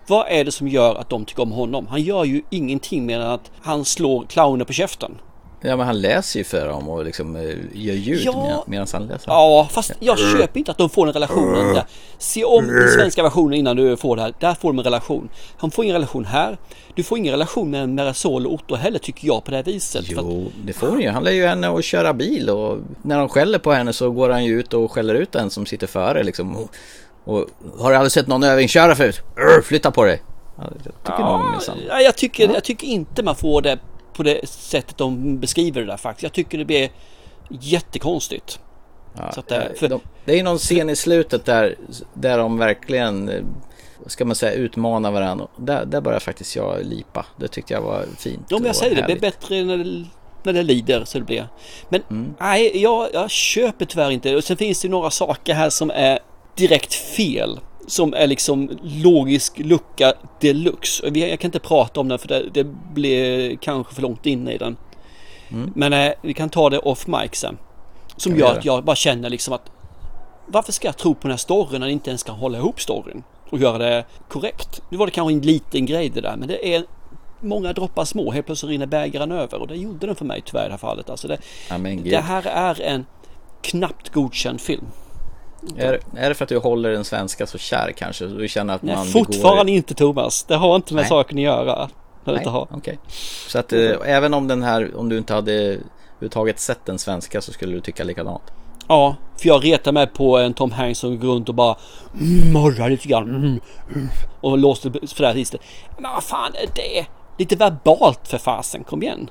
[0.07, 1.87] Vad är det som gör att de tycker om honom?
[1.87, 5.19] Han gör ju ingenting mer än att han slår clowner på käften.
[5.61, 7.43] Ja men han läser ju för dem och liksom eh,
[7.73, 9.31] gör ljud ja, medan han läser.
[9.31, 11.53] Ja fast jag köper inte att de får en relation.
[11.53, 11.85] Där.
[12.19, 14.35] Se om den svenska versionen innan du får det här.
[14.41, 15.29] Där får de en relation.
[15.57, 16.59] Han får ingen relation här.
[16.95, 20.05] Du får ingen relation med Marisol och Otto heller tycker jag på det här viset.
[20.09, 20.67] Jo att...
[20.67, 21.09] det får han ju.
[21.09, 24.31] Han lär ju henne att köra bil och när de skäller på henne så går
[24.31, 26.57] han ju ut och skäller ut den som sitter före liksom.
[26.57, 26.71] Och,
[27.25, 27.47] och
[27.79, 29.21] har du aldrig sett någon övningsköra förut?
[29.65, 30.23] Flytta på dig.
[30.57, 30.69] Jag
[31.05, 33.79] tycker, ja, jag, tycker, jag tycker inte man får det
[34.19, 36.23] på det sättet de beskriver det där faktiskt.
[36.23, 36.91] Jag tycker det blir
[37.49, 38.61] jättekonstigt.
[39.17, 41.77] Ja, så att det, för, de, det är någon scen i slutet där,
[42.15, 43.45] där de verkligen eh,
[44.07, 45.47] ska man säga utmanar varandra.
[45.57, 47.27] Där, där börjar faktiskt jag lipa.
[47.37, 48.47] Det tyckte jag var fint.
[48.49, 50.05] Ja, men jag säger det, det blir bättre när det,
[50.43, 51.49] när det lider så det blir.
[51.89, 52.35] Men mm.
[52.41, 54.37] nej, jag, jag köper tyvärr inte.
[54.37, 56.19] Och sen finns det några saker här som är
[56.57, 61.09] direkt fel som är liksom logisk lucka deluxe.
[61.09, 62.65] Jag kan inte prata om den för det, det
[62.95, 64.77] blir kanske för långt inne i den.
[65.49, 65.73] Mm.
[65.77, 67.59] Men eh, vi kan ta det off mic sen.
[68.17, 69.71] Som gör att jag bara känner liksom att
[70.47, 72.81] varför ska jag tro på den här storyn när jag inte ens kan hålla ihop
[72.81, 74.83] storyn och göra det korrekt?
[74.89, 76.85] Nu var det kanske en liten grej det där men det är
[77.41, 78.33] många droppar små.
[78.33, 80.79] Helt plötsligt rinner bägaren över och det gjorde den för mig tyvärr i det här
[80.79, 81.11] fallet.
[81.11, 81.39] Alltså det,
[82.05, 83.07] det här är en
[83.63, 84.87] knappt godkänd film.
[85.77, 88.27] Är, är det för att du håller den svenska så kär kanske?
[88.27, 89.77] Du känner att Nej, man fortfarande begår...
[89.77, 90.45] inte Thomas.
[90.45, 91.09] Det har inte med Nej.
[91.09, 91.89] saken att göra.
[92.25, 92.51] Nej, inte.
[92.51, 92.97] Okay.
[93.49, 97.41] Så att äh, även om den här, om du inte hade överhuvudtaget sett den svenska
[97.41, 98.43] så skulle du tycka likadant?
[98.89, 101.77] Ja, för jag retar mig på en Tom Hanks som går runt och bara
[102.21, 103.29] mm, morrar lite grann.
[103.29, 103.61] Mm,
[103.95, 104.09] mm,
[104.41, 105.61] och låste för det här
[105.99, 107.07] Men vad fan är det?
[107.39, 109.31] Lite verbalt för fasen, kom igen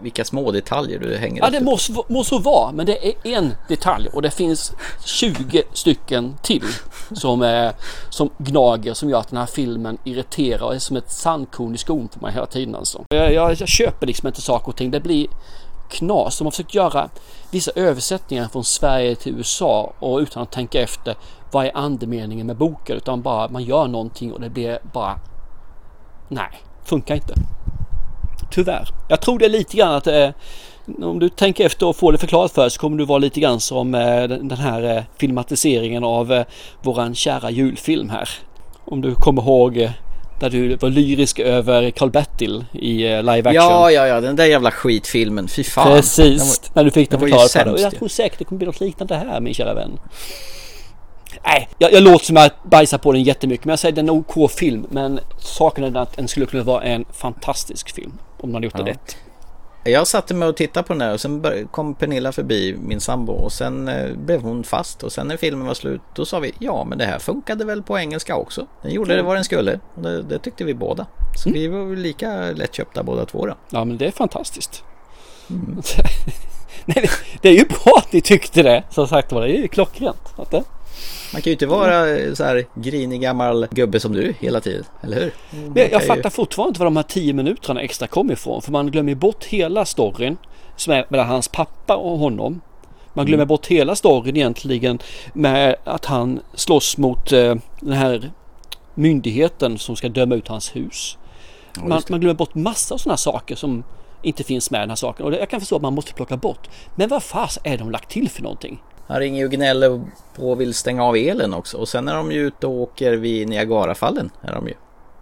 [0.00, 3.54] vilka små detaljer du hänger Ja, det måste, må så vara, men det är en
[3.68, 4.72] detalj och det finns
[5.04, 6.64] 20 stycken till
[7.12, 7.72] som, är,
[8.10, 11.78] som gnager som gör att den här filmen irriterar och är som ett sandkorn i
[11.78, 13.04] skon på mig hela tiden alltså.
[13.08, 14.90] Jag, jag, jag köper liksom inte saker och ting.
[14.90, 15.26] Det blir
[15.90, 16.38] knas.
[16.38, 17.08] De har försökt göra
[17.50, 21.16] vissa översättningar från Sverige till USA och utan att tänka efter
[21.52, 25.18] vad är andemeningen med boken utan bara man gör någonting och det blir bara
[26.28, 27.34] nej, funkar inte.
[28.54, 28.88] Tyvärr.
[29.08, 30.28] Jag tror det är lite grann att eh,
[31.02, 33.40] om du tänker efter och får det förklarat för dig så kommer du vara lite
[33.40, 36.44] grann som eh, den här eh, filmatiseringen av eh,
[36.82, 38.28] våran kära julfilm här.
[38.84, 39.90] Om du kommer ihåg eh,
[40.40, 43.54] där du var lyrisk över Karl-Bertil i eh, live action.
[43.54, 45.48] Ja, ja, ja, den där jävla skitfilmen.
[45.48, 45.96] Fy fan.
[45.96, 47.80] Precis, var, när du fick den förklarat för dig.
[47.80, 49.98] Jag tror säkert det kommer bli något liknande här min kära vän.
[51.44, 54.12] Nej, jag, jag låter som att bajsar på den jättemycket men jag säger den är
[54.12, 58.12] en OK film men saken är att den skulle kunna vara en fantastisk film
[58.44, 58.84] om man gjort ja.
[58.84, 59.16] det rätt.
[59.86, 63.32] Jag satte mig och tittade på den här och sen kom Pernilla förbi, min sambo,
[63.32, 65.02] och sen eh, blev hon fast.
[65.02, 67.82] Och sen när filmen var slut, då sa vi ja, men det här funkade väl
[67.82, 68.66] på engelska också.
[68.82, 69.24] Den gjorde mm.
[69.24, 69.80] det vad den skulle.
[69.94, 71.06] Det, det tyckte vi båda.
[71.36, 71.60] Så mm.
[71.60, 73.54] vi var lika lättköpta båda två då.
[73.70, 74.84] Ja, men det är fantastiskt.
[75.50, 75.82] Mm.
[76.84, 78.82] Nej, det är ju bra att ni tyckte det.
[78.90, 80.34] Som sagt var, det är ju klockrent.
[80.50, 80.62] Det...
[81.34, 85.20] Man kan ju inte vara så här grinig gammal gubbe som du hela tiden, eller
[85.20, 85.32] hur?
[85.50, 86.30] Men jag, jag fattar ju...
[86.30, 88.62] fortfarande inte var de här tio minuterna extra kom ifrån.
[88.62, 90.36] För man glömmer bort hela storyn
[90.76, 92.60] som är mellan hans pappa och honom.
[93.12, 93.48] Man glömmer mm.
[93.48, 94.98] bort hela storyn egentligen
[95.32, 98.30] med att han slåss mot eh, den här
[98.94, 101.18] myndigheten som ska döma ut hans hus.
[101.82, 103.84] Man, man glömmer bort massa sådana saker som
[104.22, 105.26] inte finns med i den här saken.
[105.26, 106.68] Och jag kan förstå att man måste plocka bort.
[106.96, 108.80] Men vad fas är de lagt till för någonting?
[109.06, 110.04] Han ringer och gnäller
[110.36, 111.76] på och vill stänga av elen också.
[111.76, 114.30] Och sen är de ju ute och åker vid Niagarafallen.
[114.42, 114.74] Är de ju.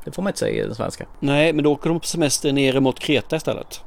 [0.05, 1.07] Det får man inte säga i den svenska.
[1.21, 3.81] Nej, men då åker de på semester ner mot Kreta istället.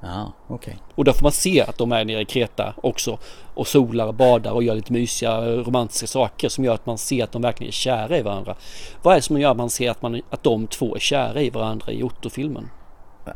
[0.00, 0.78] Ja, okej.
[0.94, 3.18] Och då får man se att de är nere i Kreta också
[3.54, 7.24] och solar och badar och gör lite mysiga romantiska saker som gör att man ser
[7.24, 8.56] att de verkligen är kära i varandra.
[9.02, 11.42] Vad är det som gör att man ser att, man, att de två är kära
[11.42, 12.68] i varandra i Otto-filmen?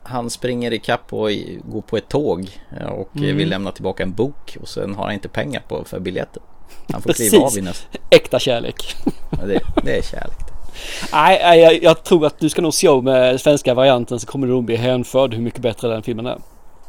[0.02, 1.28] Han springer ikapp och
[1.64, 2.48] går på ett tåg
[2.80, 3.36] eh, och eh, Mm.
[3.36, 6.42] vill lämna tillbaka en bok och sen har han inte pengar på för biljetten.
[6.92, 7.30] Han får Precis.
[7.30, 7.86] kliva av i nästa.
[8.10, 8.96] Äkta kärlek.
[9.46, 10.38] Det, det är kärlek.
[11.12, 14.52] Nej, jag, jag tror att du ska nog se med svenska varianten så kommer du
[14.52, 16.38] nog bli hänförd hur mycket bättre den filmen är.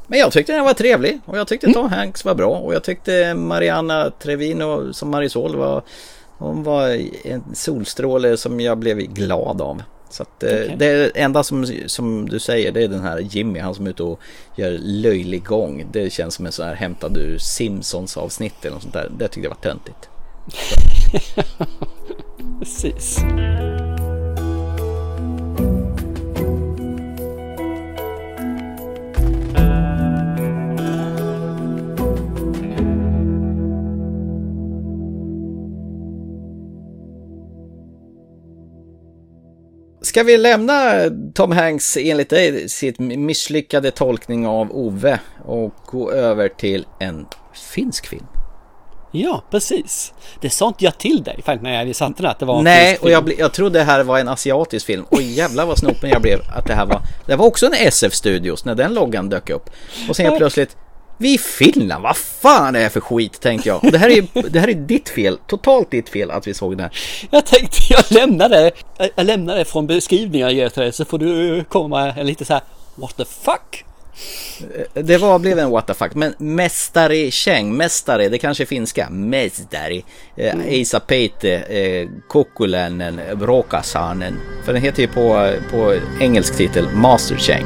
[0.07, 1.73] Men jag tyckte den var trevlig och jag tyckte Mm.
[1.73, 5.81] Tom Hanks var bra och jag tyckte Mariana Trevino som Marisol var
[6.37, 6.89] Hon var
[7.27, 9.81] en solstråle som jag blev glad av.
[10.11, 10.75] Så att, eh, Okej.
[10.77, 14.03] det enda som, som du säger det är den här Jimmy, han som är ute
[14.03, 14.19] och
[14.55, 15.85] gör löjlig gång.
[15.91, 19.11] Det känns som en sån här hämtad ur Simpsons avsnitt eller något sånt där.
[19.17, 20.09] Det tyckte jag var töntigt.
[22.59, 23.19] Precis.
[40.21, 40.93] Ska vi lämna
[41.33, 47.25] Tom Hanks enligt dig sitt misslyckade tolkning av Ove och gå över till en
[47.73, 48.25] finsk film?
[49.11, 50.13] Ja, precis.
[50.41, 52.87] Det sa inte jag till dig faktiskt när jag satte att det var en Nej,
[52.87, 53.35] finsk och jag, film.
[53.39, 55.05] jag trodde det här var en asiatisk film.
[55.09, 57.01] Och jävlar vad snopen jag blev att det här var...
[57.25, 59.69] Det var också en SF Studios när den loggan dök upp.
[60.09, 60.77] Och sen plötsligt...
[61.21, 63.83] Vi i Finland, vad fan är det för skit tänkte jag.
[63.83, 66.77] Och det här är det här är ditt fel, totalt ditt fel att vi såg
[66.77, 66.99] den här.
[67.31, 68.71] Jag tänkte jag lämnar det,
[69.15, 72.45] jag lämnar det från beskrivningar jag ger till dig så får du komma en lite
[72.45, 72.61] så här
[72.95, 73.85] What the fuck?
[74.93, 79.09] Det var, blev en what the fuck, men Mästare Cheng, Mästare, det kanske är finska,
[79.09, 80.01] Mästare,
[80.35, 84.39] eh, Eisa Peite, eh, Kokkulänen, Bråkasanen.
[84.65, 87.65] För den heter ju på, på engelsk titel Master Cheng.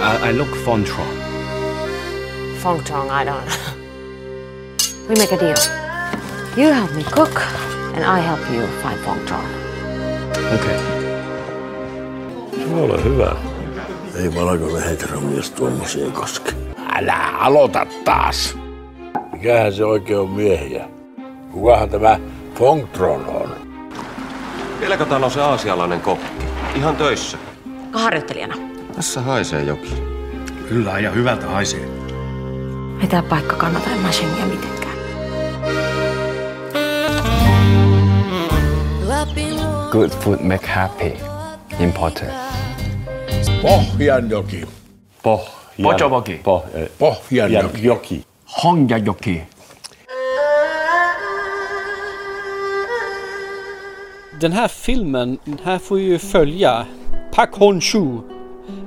[0.00, 1.06] I, I look Fontron.
[2.62, 3.48] Fong Chong, I don't.
[5.08, 5.56] we make a deal.
[6.56, 7.40] You help me cook,
[7.94, 9.46] and I help you find Fong Chong.
[10.54, 10.80] Okei.
[12.74, 13.36] Ole hyvä.
[14.16, 16.52] Ei valkoinen heteromies tuommoisia koske.
[16.94, 18.58] Älä aloita taas.
[19.32, 20.88] Mikähän se oikein on miehiä?
[21.52, 22.18] Kukahan tämä
[22.54, 23.56] Fongtron on?
[24.80, 26.44] Vieläkö täällä on se aasialainen kokki?
[26.74, 27.38] Ihan töissä.
[27.92, 28.69] Harjoittelijana.
[28.96, 29.98] Tässä haisee jokin.
[30.68, 31.88] Kyllä ja hyvältä haisee.
[33.00, 34.80] Ei tää paikka kannata shengiä mitenkään.
[39.90, 41.12] Good food make happy.
[41.80, 42.30] Important.
[43.62, 44.64] Pohjanjoki.
[45.22, 47.84] Poh, eh, Pohjanjoki.
[47.84, 48.24] Joki.
[48.62, 49.42] Honjajoki.
[54.40, 56.86] Den här filmen, den här får ju följa
[57.30, 58.39] Park Hon-Soo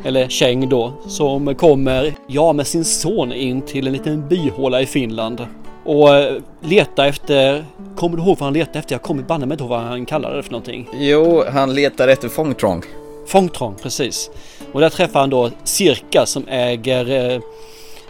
[0.05, 4.85] eller Cheng då, som kommer, ja med sin son in till en liten byhåla i
[4.85, 5.47] Finland
[5.85, 7.65] och eh, letar efter,
[7.95, 8.93] kommer du ihåg vad han letar efter?
[8.95, 10.89] Jag kommer banne mig inte ihåg vad han kallade det för någonting.
[10.93, 12.83] Jo, han letar efter Fongtrong.
[13.27, 14.29] Fongtrong, precis.
[14.71, 17.41] Och där träffar han då Cirka som äger, eh,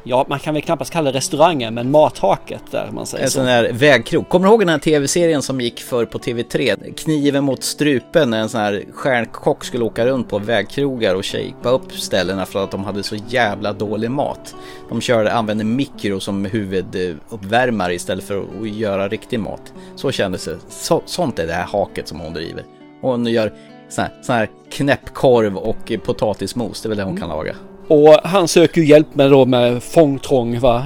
[0.04, 3.40] ja man kan väl knappast kalla det restaurangen, men mathaket där man säger En så.
[3.40, 4.30] sån här vägkrok.
[4.30, 6.94] Kommer du ihåg den här tv-serien som gick för på TV3?
[6.94, 11.72] Kniven mot strupen när en sån här stjärnkock skulle åka runt på vägkrogar och shapea
[11.72, 14.56] upp ställena för att de hade så jävla dålig mat.
[14.90, 19.74] De körde, använde mikro som huvuduppvärmare istället för att göra riktig mat.
[19.96, 20.58] Så kändes det.
[20.70, 22.64] Så, sånt är det här haket som hon driver.
[23.02, 23.54] Hon gör
[23.90, 26.82] sån här, sån här knäppkorv och potatismos.
[26.82, 27.56] Det är väl det hon kan laga.
[27.88, 30.84] Och han söker ju hjälp med då med Fongtrong va?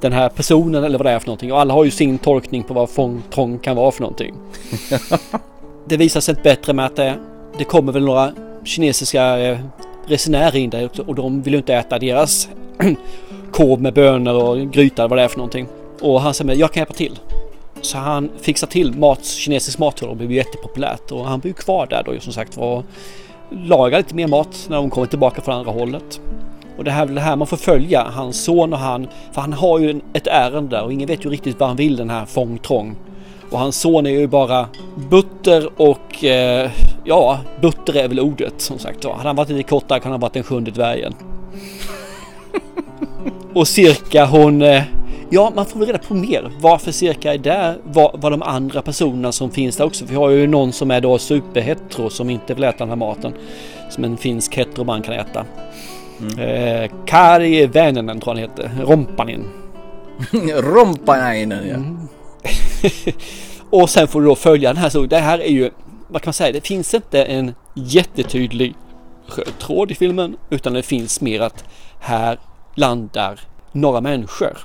[0.00, 1.52] Den här personen eller vad det är för någonting.
[1.52, 4.34] Och alla har ju sin tolkning på vad Fongtrong kan vara för någonting.
[5.88, 7.14] det visar sig inte bättre med att det,
[7.58, 8.32] det kommer väl några
[8.64, 9.58] kinesiska eh,
[10.06, 12.48] resenärer in där och de vill ju inte äta deras
[13.52, 15.66] korv med bönor och gryta vad det är för någonting.
[16.00, 17.18] Och han säger jag kan hjälpa till.
[17.80, 21.86] Så han fixar till mat, kinesisk mat och det blir jättepopulärt och han blir kvar
[21.86, 22.82] där då som sagt var
[23.50, 26.20] lagar lite mer mat när de kommer tillbaka från andra hållet.
[26.78, 29.08] Och det här är väl det här man får följa, hans son och han.
[29.32, 32.10] För han har ju ett ärende och ingen vet ju riktigt vad han vill den
[32.10, 32.96] här Fångtrång.
[33.50, 34.66] Och hans son är ju bara
[35.10, 36.70] butter och eh,
[37.04, 39.14] ja, butter är väl ordet som sagt var.
[39.14, 41.14] Hade han varit lite kortare kan han ha varit den sjunde dvärgen.
[43.54, 44.82] och cirka hon eh,
[45.30, 46.50] Ja, man får väl reda på mer.
[46.60, 47.78] Varför cirka är där?
[47.84, 50.04] Vad, vad de andra personerna som finns där också.
[50.04, 53.34] Vi har ju någon som är då superhetero som inte vill äta den här maten.
[53.90, 55.44] Som en finsk heteroman kan äta.
[56.38, 58.70] Eh, Kari Väänänen tror han heter.
[58.80, 59.44] Rompanin.
[60.56, 62.08] Rompanainen ja.
[63.70, 64.88] Och sen får du då följa den här.
[64.88, 65.70] Så det här är ju,
[66.08, 68.74] vad kan man säga, det finns inte en jättetydlig
[69.26, 71.64] röd tråd i filmen utan det finns mer att
[72.00, 72.38] här
[72.74, 73.40] landar
[73.72, 74.58] några människor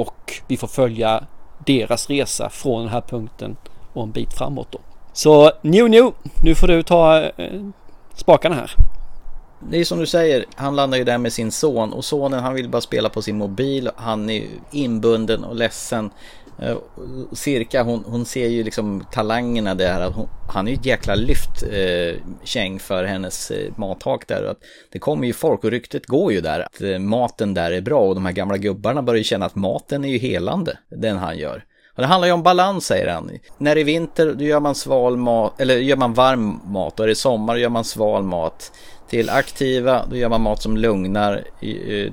[0.00, 1.24] och vi får följa
[1.66, 3.56] deras resa från den här punkten
[3.92, 4.78] och en bit framåt då.
[5.12, 6.12] Så New New,
[6.44, 7.62] nu får du ta eh,
[8.14, 8.70] spakarna här.
[9.70, 12.54] Det är som du säger, han landar ju där med sin son och sonen han
[12.54, 13.90] vill bara spela på sin mobil.
[13.96, 16.10] Han är inbunden och ledsen.
[16.58, 16.76] Eh,
[17.32, 20.00] Cirka hon, hon ser ju liksom talangerna där.
[20.00, 24.44] Att hon, han är ju ett jäkla lyft eh, för hennes eh, mathak där.
[24.44, 24.58] Att
[24.92, 28.00] det kommer ju folk och ryktet går ju där att eh, maten där är bra
[28.00, 31.38] och de här gamla gubbarna börjar ju känna att maten är ju helande, den han
[31.38, 31.64] gör.
[31.94, 33.30] Och det handlar ju om balans säger han.
[33.58, 37.04] När det är vinter då gör man sval mat, eller gör man varm mat och
[37.04, 38.72] är det sommar då gör man sval mat.
[39.12, 41.44] Till aktiva då gör man mat som lugnar.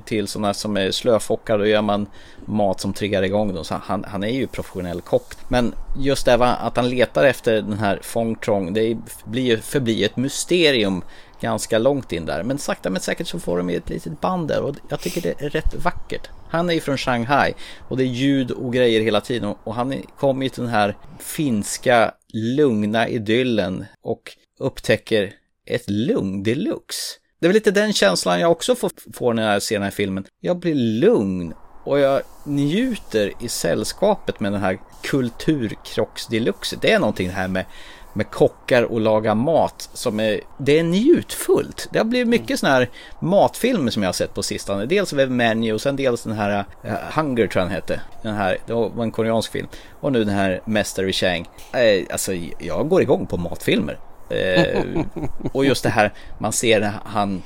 [0.04, 2.06] Till sådana som är slöfockar då gör man
[2.46, 3.64] mat som triggar igång dem.
[3.64, 5.34] Så han, han är ju professionell kock.
[5.48, 10.16] Men just det att han letar efter den här Fong Trong det blir, förblir ett
[10.16, 11.02] mysterium
[11.40, 12.42] ganska långt in där.
[12.42, 15.42] Men sakta men säkert så får de ett litet band där och jag tycker det
[15.42, 16.28] är rätt vackert.
[16.48, 17.52] Han är ju från Shanghai
[17.88, 20.96] och det är ljud och grejer hela tiden och han kommer ju till den här
[21.18, 25.39] finska lugna idyllen och upptäcker
[25.74, 27.16] ett lugn deluxe.
[27.40, 29.90] Det är väl lite den känslan jag också får, får när jag ser den här
[29.90, 30.24] filmen.
[30.40, 31.54] Jag blir lugn
[31.84, 36.76] och jag njuter i sällskapet med den här kulturkrocks deluxe.
[36.80, 37.64] Det är någonting här med
[38.12, 41.88] med kockar och laga mat som är, det är njutfullt.
[41.92, 42.90] Det har blivit mycket sådana här
[43.20, 44.86] matfilmer som jag har sett på sistone.
[44.86, 48.00] Dels Web Menu och sen dels den här uh, Hunger tror jag den hette.
[48.22, 49.68] Den här, det var en koreansk film.
[50.00, 51.40] Och nu den här Mästare Chang.
[51.74, 53.98] Uh, alltså jag går igång på matfilmer.
[54.32, 55.04] Uh,
[55.52, 57.42] och just det här, man ser han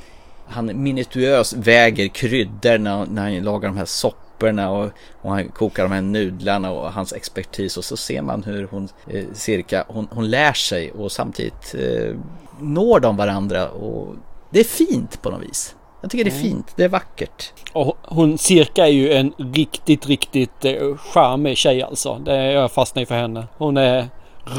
[0.47, 4.91] han minituös väger kryddor när, när han lagar de här sopporna och,
[5.22, 8.89] och han kokar de här nudlarna och hans expertis och så ser man hur hon
[9.11, 12.16] eh, cirka, hon, hon lär sig och samtidigt eh,
[12.61, 14.14] når de varandra och
[14.51, 15.74] det är fint på något vis.
[16.01, 16.43] Jag tycker det är mm.
[16.43, 17.53] fint, det är vackert.
[17.72, 22.18] Och hon cirka är ju en riktigt, riktigt eh, charmig tjej alltså.
[22.18, 23.47] Det, jag fastnar ju för henne.
[23.57, 24.09] Hon är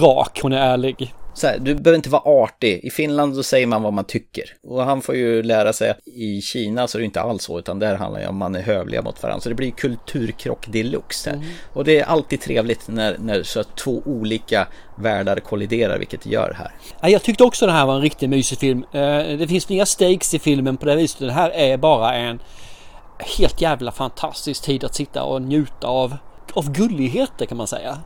[0.02, 1.14] rak, hon är ärlig
[1.44, 2.80] här, du behöver inte vara artig.
[2.84, 4.44] I Finland så säger man vad man tycker.
[4.64, 7.60] Och han får ju lära sig att i Kina så är det inte alls så,
[7.60, 9.42] utan där handlar det om att man är hövliga mot varandra.
[9.42, 11.30] Så det blir kulturkrock deluxe.
[11.30, 11.46] Mm.
[11.74, 14.68] Och det är alltid trevligt när, när så två olika
[14.98, 16.72] världar kolliderar, vilket det gör här.
[17.10, 18.84] Jag tyckte också den här var en riktigt mysig film.
[18.92, 21.20] Eh, det finns inga stakes i filmen på det viset.
[21.20, 22.40] Det här är bara en
[23.20, 26.18] helt jävla fantastisk tid att sitta och njuta av,
[26.54, 27.98] av gulligheter kan man säga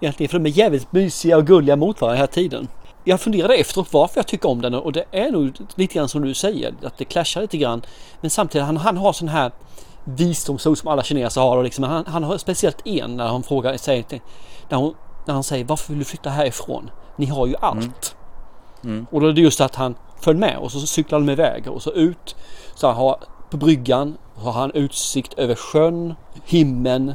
[0.00, 2.68] egentligen för de är jävligt mysiga och gulliga mot varandra hela tiden.
[3.04, 6.22] Jag funderade efteråt varför jag tycker om den och det är nog lite grann som
[6.22, 7.82] du säger att det clashar lite grann.
[8.20, 9.52] Men samtidigt han, han har sån här
[10.04, 13.76] visdomsord som alla kineser har och liksom, han, han har speciellt en när han frågar
[13.76, 14.04] säger,
[14.68, 14.94] när, hon,
[15.26, 16.90] när han säger varför vill du flytta härifrån?
[17.16, 18.16] Ni har ju allt.
[18.84, 18.94] Mm.
[18.94, 19.06] Mm.
[19.10, 21.82] Och då är det just att han föll med och så cyklar de iväg och
[21.82, 22.36] så ut
[22.74, 23.16] så han har
[23.50, 27.14] på bryggan har han utsikt över sjön, himlen,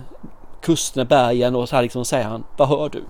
[0.66, 3.04] kusterna, bergen och så här liksom säger han, vad hör du?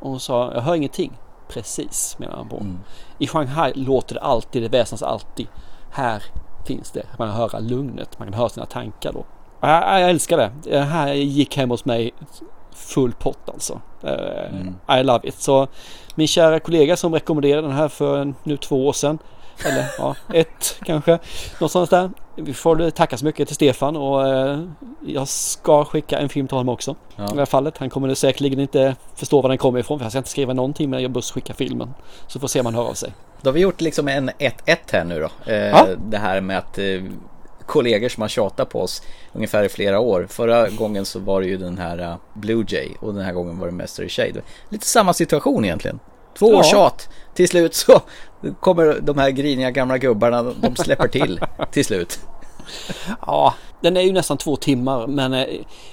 [0.00, 1.12] Och hon sa, jag hör ingenting.
[1.48, 2.56] Precis, menar han på.
[2.56, 2.78] Mm.
[3.18, 5.46] I Shanghai låter det alltid, det väsnas alltid.
[5.90, 6.22] Här
[6.66, 9.24] finns det, man kan höra lugnet, man kan höra sina tankar då.
[9.60, 10.52] Jag, jag älskar det.
[10.62, 12.14] Det här gick hem hos mig
[12.72, 13.80] full pott alltså.
[14.02, 15.00] Eh, mm.
[15.00, 15.34] I love it.
[15.34, 15.68] Så
[16.14, 19.18] min kära kollega som rekommenderade den här för nu två år sedan
[19.64, 21.18] eller ja, ett kanske.
[21.60, 22.10] Något sånt där.
[22.36, 24.60] Vi får tacka så mycket till Stefan och eh,
[25.06, 26.96] jag ska skicka en film till honom också.
[27.16, 27.24] Ja.
[27.24, 27.78] I det här fallet.
[27.78, 30.90] Han kommer säkerligen inte förstå var den kommer ifrån för jag ska inte skriva någonting
[30.90, 31.94] men jag måste skicka filmen.
[32.26, 33.12] Så får se om han hör av sig.
[33.40, 35.52] Då har vi gjort liksom en 1-1 här nu då.
[35.52, 35.86] Eh, ja.
[36.10, 37.02] Det här med att eh,
[37.68, 39.02] kollegor som har tjatat på oss
[39.32, 40.26] ungefär i flera år.
[40.30, 43.58] Förra gången så var det ju den här uh, Blue Jay och den här gången
[43.58, 44.40] var det Mäster i Shade.
[44.68, 45.98] Lite samma situation egentligen.
[46.38, 46.62] Två ja.
[46.62, 47.08] tjat.
[47.34, 48.00] Till slut så
[48.60, 52.20] kommer de här griniga gamla gubbarna, de släpper till till slut.
[53.26, 55.46] Ja, den är ju nästan två timmar men eh,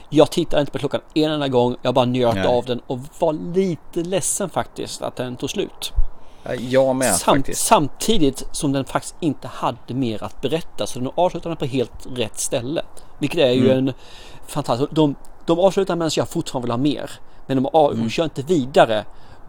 [0.09, 1.75] jag tittar inte på klockan en enda gång.
[1.81, 5.93] Jag bara njöt av den och var lite ledsen faktiskt att den tog slut.
[6.59, 7.65] Jag med Sam faktiskt.
[7.65, 12.07] Samtidigt som den faktiskt inte hade mer att berätta så den avslutar den på helt
[12.15, 12.81] rätt ställe.
[13.19, 13.87] Vilket är ju mm.
[13.87, 13.93] en
[14.47, 14.91] fantastisk...
[14.91, 15.15] De,
[15.45, 17.11] de avslutar medan jag fortfarande vill ha mer.
[17.47, 18.09] Men de, de mm.
[18.09, 19.05] kör inte vidare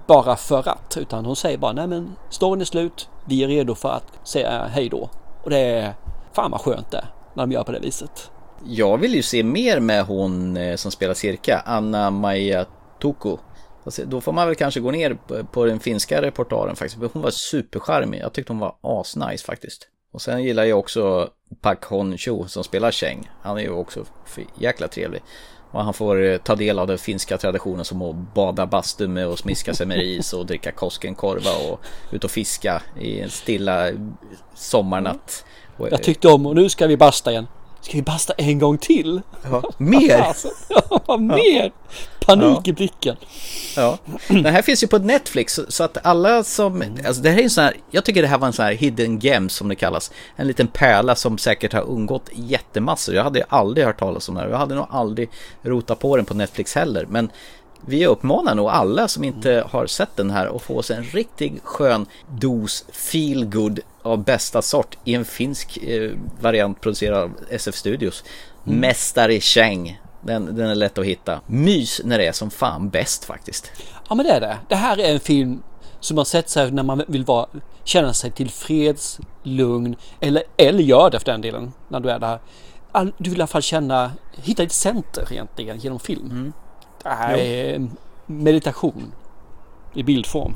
[0.07, 0.97] bara för att.
[0.97, 3.09] Utan hon säger bara nej men storyn är slut.
[3.27, 5.11] Vi är redo för att säga hej då.
[5.43, 5.95] Och det är
[6.33, 7.05] fan vad skönt det
[7.35, 8.31] när de gör på det viset.
[8.65, 12.67] Jag vill ju se mer med hon eh, som spelar cirka, Anna Maja
[13.01, 13.39] Toko.
[13.85, 15.19] Alltså, då får man väl kanske gå ner
[15.53, 17.13] på den finska reportaren faktiskt.
[17.13, 18.21] Hon var supercharmig.
[18.21, 19.89] Jag tyckte hon var asnice faktiskt.
[20.13, 21.31] Och sen gillar jag också
[21.61, 23.31] Pak Hon Cho som spelar Cheng.
[23.43, 24.05] Han är ju också
[24.59, 25.23] jäkla trevlig.
[25.77, 29.27] Och han får eh, ta del av den finska traditionen som att bada bastu med
[29.27, 33.91] och smiska sig med ris och dricka Koskenkorva och ut och fiska i en stilla
[34.55, 35.45] sommarnatt.
[35.91, 37.47] Jag tyckte om och nu ska vi basta igen.
[37.81, 39.20] Ska vi basta en gång till?
[39.51, 40.18] Ja, mer?
[40.18, 40.49] Alltså,
[41.07, 41.72] ja, mer!
[42.27, 43.16] Panik i blicken.
[43.77, 43.99] Ja.
[44.29, 47.51] Den här finns ju på Netflix så- att alla som, alltså det här är en
[47.51, 50.11] sån här, jag tycker det här var en sån här hidden gem som det kallas.
[50.37, 53.14] En liten pärla som säkert har undgått jättemassor.
[53.14, 54.51] Jag hade aldrig hört talas om den här.
[54.51, 55.31] Jag hade nog aldrig
[55.62, 57.07] rotat på den på Netflix heller.
[57.09, 57.31] Men
[57.89, 61.53] vi uppmanar nog alla som inte har sett den här att få sig en riktigt
[61.64, 62.07] skön
[62.39, 66.11] dos feel good av bästa sort i en finsk eh,
[66.41, 68.24] variant producerad av SF Studios.
[68.66, 68.79] Mm.
[68.81, 70.01] Mästare Cheng.
[70.27, 71.41] Den, den är lätt att hitta.
[71.47, 73.70] Mys när det är som fan bäst faktiskt.
[74.09, 74.59] Ja men det är det.
[74.68, 75.62] Det här är en film
[76.01, 77.47] som man sett sig när man vill vara,
[77.85, 82.39] känna sig tillfreds, lugn eller, eller gör det för den delen när du är där.
[82.93, 84.12] All, du vill i alla fall känna,
[84.43, 86.53] hitta ett center egentligen genom film.
[87.03, 87.43] Det här Jo.
[87.45, 87.89] är
[88.27, 89.12] meditation
[89.95, 90.55] i bildform.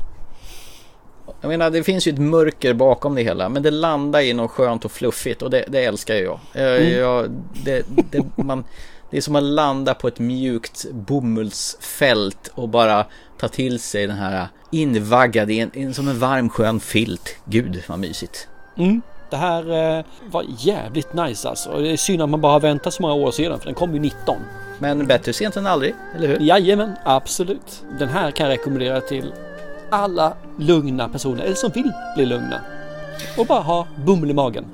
[1.41, 4.51] Jag menar det finns ju ett mörker bakom det hela men det landar i något
[4.51, 6.39] skönt och fluffigt och det, det älskar jag.
[6.53, 6.93] jag, Mm.
[6.99, 7.29] jag
[7.65, 8.63] det, det, man,
[9.11, 13.05] det är som att landa på ett mjukt bomullsfält och bara
[13.39, 17.35] ta till sig den här invaggad i en, en, som en varm skön filt.
[17.45, 18.47] Gud vad mysigt.
[18.77, 19.01] Mm.
[19.29, 21.77] Det här eh, var jävligt nice alltså.
[21.77, 23.93] Det är synd att man bara har väntat så många år sedan för den kom
[23.93, 24.37] ju 19.
[24.79, 26.39] Men bättre sent än aldrig, eller hur?
[26.39, 27.83] Jajamän, absolut.
[27.99, 29.33] Den här kan jag rekommendera till
[29.89, 32.61] alla lugna personer eller som vill bli lugna.
[33.37, 34.65] Och bara ha bomull i magen.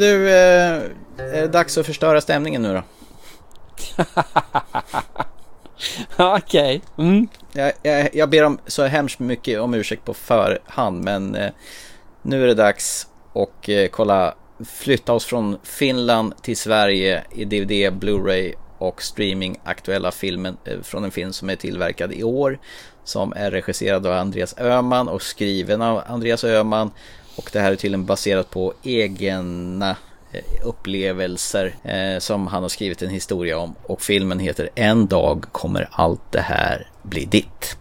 [0.00, 0.82] Du, eh,
[1.16, 2.82] är det dags att förstöra stämningen nu då?
[6.36, 6.82] Okej.
[6.98, 7.28] Mm.
[7.52, 11.50] Jag, jag, jag ber om så hemskt mycket om ursäkt på förhand men eh,
[12.22, 14.34] nu är det dags och eh, kolla
[14.64, 21.04] flytta oss från Finland till Sverige i DVD, Blu-ray och streaming aktuella filmen eh, från
[21.04, 22.58] en film som är tillverkad i år
[23.04, 26.90] som är regisserad av Andreas Öhman och skriven av Andreas Öhman
[27.36, 29.90] och det här är tydligen baserat på egna
[30.32, 35.44] eh, upplevelser eh, som han har skrivit en historia om och filmen heter En dag
[35.52, 37.76] kommer allt det här bli ditt.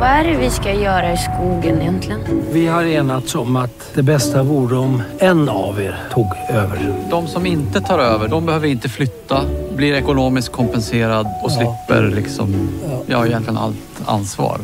[0.00, 2.20] Vad är det vi ska göra i skogen egentligen?
[2.52, 6.94] Vi har enats om att det bästa vore om en av er tog över.
[7.10, 9.40] De som inte tar över, de behöver inte flytta,
[9.76, 12.68] blir ekonomiskt kompenserad och slipper liksom,
[13.06, 14.60] ja egentligen allt ansvar.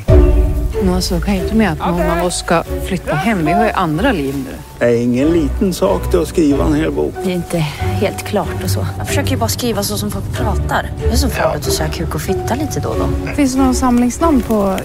[0.82, 3.46] Men alltså, kan ju inte med att någon av oss ska flytta hem.
[3.46, 4.56] Vi har ju andra liv nu.
[4.78, 7.14] Det är ingen liten sak det att skriva en hel bok.
[7.24, 8.86] Det är inte helt klart och så.
[8.98, 10.90] Jag försöker ju bara skriva så som folk pratar.
[11.02, 13.32] Det är så farligt att säga kuk och fitta lite då och då.
[13.34, 14.78] Finns det någon samlingsnamn på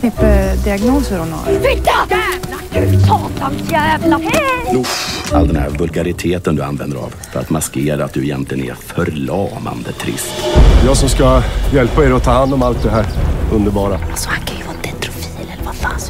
[0.00, 1.52] knippe diagnoser hon har?
[1.52, 1.90] Fitta!
[2.72, 4.18] Jävla du satans jävla
[4.72, 4.86] Nog
[5.32, 9.92] all den här vulgariteten du använder av för att maskera att du egentligen är förlamande
[9.92, 10.32] trist.
[10.86, 11.42] Jag som ska
[11.72, 13.06] hjälpa er att ta hand om allt det här
[13.52, 13.98] underbara.
[14.10, 14.57] Alltså han kan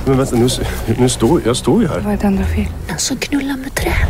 [0.08, 0.48] Men vänta, nu,
[0.98, 2.00] nu står jag står ju här.
[2.00, 2.68] Vad är dendrofil?
[2.88, 4.06] Den som knullar med träd.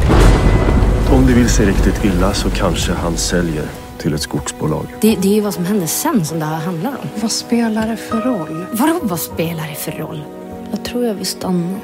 [1.13, 3.65] Om det vill sig riktigt illa så kanske han säljer
[3.99, 4.87] till ett skogsbolag.
[5.01, 7.09] Det, det är ju vad som händer sen som det här handlar om.
[7.21, 8.67] Vad spelar det för roll?
[8.73, 10.23] Vadå vad spelar det för roll?
[10.71, 11.75] Jag tror jag vill stanna.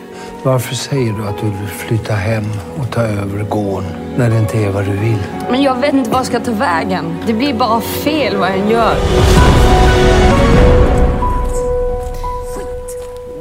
[0.42, 2.44] Varför säger du att du vill flytta hem
[2.78, 5.18] och ta över gården när det inte är vad du vill?
[5.50, 7.16] Men jag vet inte vad jag ska ta vägen.
[7.26, 8.96] Det blir bara fel vad jag gör.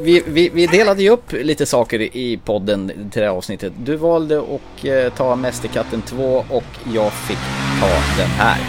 [0.04, 3.74] Vi, vi, vi delade ju upp lite saker i podden till det här avsnittet.
[3.78, 7.38] Du valde att eh, ta Mästerkatten 2 och jag fick
[7.80, 8.60] ta den här.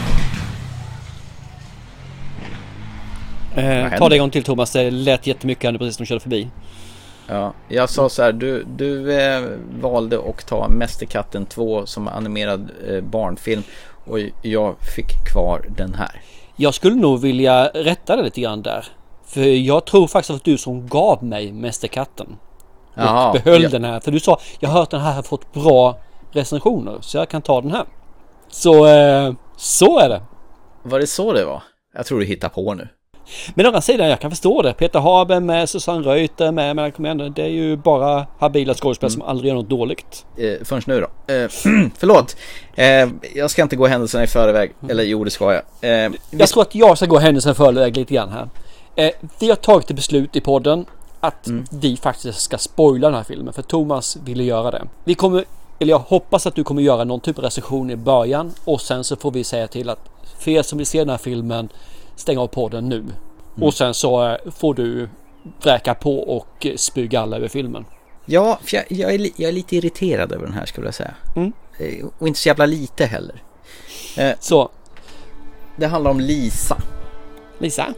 [3.56, 6.20] Eh, ta det en gång till Thomas, det lät jättemycket nu precis som de körde
[6.20, 6.48] förbi.
[7.26, 9.42] Ja, jag sa så här, du, du eh,
[9.80, 13.62] valde att ta Mästerkatten 2 som animerad eh, barnfilm
[14.04, 16.20] och jag fick kvar den här.
[16.56, 18.86] Jag skulle nog vilja rätta det lite grann där.
[19.26, 22.36] För jag tror faktiskt att du som gav mig Mästerkatten.
[22.94, 23.68] Och Jaha, behöll ja.
[23.68, 24.00] den här.
[24.00, 25.98] För du sa, jag har hört den här har fått bra
[26.32, 26.98] recensioner.
[27.00, 27.84] Så jag kan ta den här.
[28.48, 30.22] Så, eh, så är det.
[30.82, 31.62] Var det så det var?
[31.96, 32.88] Jag tror du hittar på nu.
[33.54, 34.72] Men å andra sidan, jag kan förstå det.
[34.72, 39.12] Peter Haber med Susanne Reuter med, men kom igen, det är ju bara habila skådespelare
[39.12, 40.26] som aldrig gör något dåligt.
[40.36, 41.34] Eh, förrän nu då.
[41.34, 41.48] Eh,
[41.98, 42.36] förlåt.
[42.74, 44.72] Eh, jag ska inte gå händelserna i förväg.
[44.88, 45.62] Eller jo, det ska jag.
[45.80, 48.48] Eh, Jag tror att jag ska gå händelserna i förväg lite grann här.
[48.96, 50.86] Eh, vi har tagit ett beslut i podden
[51.20, 54.82] att vi faktiskt ska spoila den här filmen för Thomas ville göra det.
[55.04, 55.44] Vi kommer,
[55.78, 59.04] eller jag hoppas att du kommer göra någon typ av recension i början och sen
[59.04, 59.98] så får vi säga till att
[60.38, 61.68] för er som vill se den här filmen
[62.16, 63.04] stäng av podden nu.
[63.60, 65.08] Och sen så eh, får du
[65.62, 67.84] vräka på och eh, spy galla över filmen.
[68.26, 71.14] Ja, för jag, jag, är, jag är lite irriterad över den här skulle jag säga.
[71.36, 71.52] Mm.
[71.78, 73.42] Eh, Och inte så jävla lite heller.
[74.16, 74.68] Eh, så.
[75.76, 76.76] Det handlar om Lisa.
[77.58, 77.94] Lisa?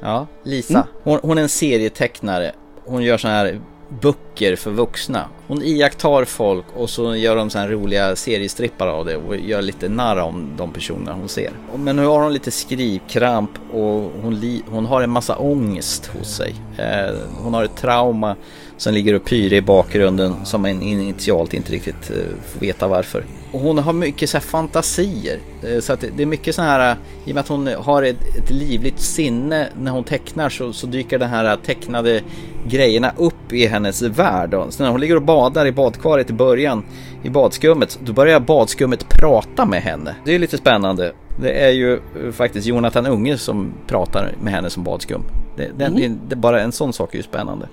[0.00, 0.74] Ja, Lisa.
[0.74, 0.86] Mm.
[1.02, 2.52] Hon, hon är en serietecknare.
[2.84, 3.60] Hon gör såna här
[4.00, 5.28] böcker för vuxna.
[5.46, 9.62] Hon iakttar folk och så gör de så här roliga seriestrippar av det och gör
[9.62, 11.50] lite narr om de personerna hon ser.
[11.76, 16.54] Men nu har hon lite skrivkramp och hon, hon har en massa ångest hos sig.
[16.78, 18.36] Eh, hon har ett trauma
[18.80, 22.16] som ligger och pyr i bakgrunden som en initialt inte riktigt eh,
[22.46, 23.24] får veta varför.
[23.52, 25.38] Och hon har mycket så fantasier.
[25.62, 28.02] Eh, Så att det är mycket så här, eh, i och med att hon har
[28.02, 32.22] ett, ett livligt sinne när hon tecknar så, så dyker de här tecknade
[32.68, 34.54] grejerna upp i hennes värld.
[34.70, 36.84] Så när hon ligger och badar i badkaret i början
[37.22, 40.14] i badskummet, då börjar badskummet prata med henne.
[40.24, 41.12] Det är lite spännande.
[41.40, 42.00] Det är ju
[42.32, 45.22] faktiskt Jonathan Unge som pratar med henne som badskum.
[45.56, 47.68] Det, det, det, det, bara en sån sak är ju spännande.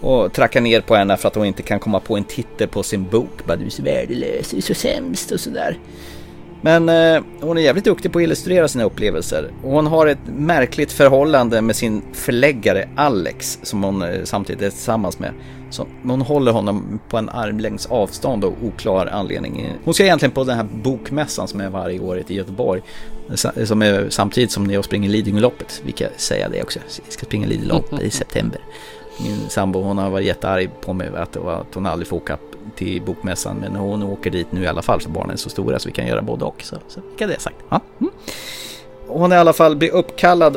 [0.00, 2.82] Och trackar ner på henne för att hon inte kan komma på en titel på
[2.82, 3.46] sin bok.
[3.46, 5.78] Bara du är så värdelös, du är så sämst och sådär.
[6.62, 9.50] Men eh, hon är jävligt duktig på att illustrera sina upplevelser.
[9.62, 14.70] Och hon har ett märkligt förhållande med sin förläggare Alex som hon eh, samtidigt är
[14.70, 15.32] tillsammans med.
[15.70, 19.72] Så hon håller honom på en armlängds avstånd och oklar anledning.
[19.84, 22.82] Hon ska egentligen på den här bokmässan som är varje år i Göteborg.
[23.64, 25.82] Som är samtidigt som jag springer Lidingöloppet.
[25.84, 26.78] Vi kan säga det också.
[26.78, 28.60] Jag ska springa Lidingöloppet i september.
[29.24, 32.16] Min sambo hon har varit jättearg på mig att, det var- att hon aldrig får
[32.16, 32.38] åka
[32.76, 33.56] till bokmässan.
[33.56, 35.92] Men hon åker dit nu i alla fall för barnen är så stora så vi
[35.92, 36.62] kan göra både och.
[36.62, 37.56] Så, så fick jag det sagt.
[37.68, 37.80] Ja.
[38.00, 38.12] Mm.
[39.06, 40.56] Hon är i alla fall blir uppkallad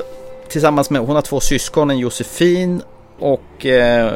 [0.50, 2.82] tillsammans med, hon har två syskon, en Josefin
[3.20, 4.12] och eh,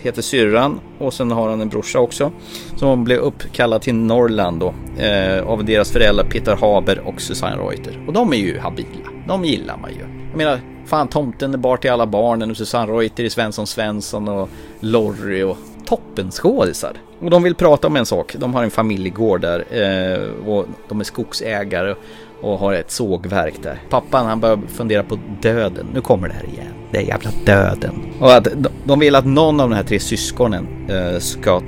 [0.00, 2.32] heter syrran och sen har hon en brorsa också.
[2.76, 7.56] Så hon blev uppkallad till Norrland då eh, av deras föräldrar Peter Haber och Susanne
[7.62, 8.04] Reuter.
[8.06, 10.00] Och de är ju habila, de gillar man ju.
[10.30, 14.28] Jag menar, fan tomten är bar till alla barnen och Susanne Reuter i Svensson Svensson
[14.28, 14.48] och
[14.80, 15.56] Lorry och
[15.86, 16.92] toppenskådisar.
[17.20, 18.34] Och de vill prata om en sak.
[18.38, 21.94] De har en familjegård där eh, och de är skogsägare
[22.42, 23.82] och har ett sågverk där.
[23.90, 25.86] Pappan han börjar fundera på döden.
[25.94, 26.72] Nu kommer det här igen.
[26.90, 28.00] Det är jävla döden.
[28.20, 28.48] Och att
[28.84, 31.62] de- vill att någon av de här tre syskonen eh, ska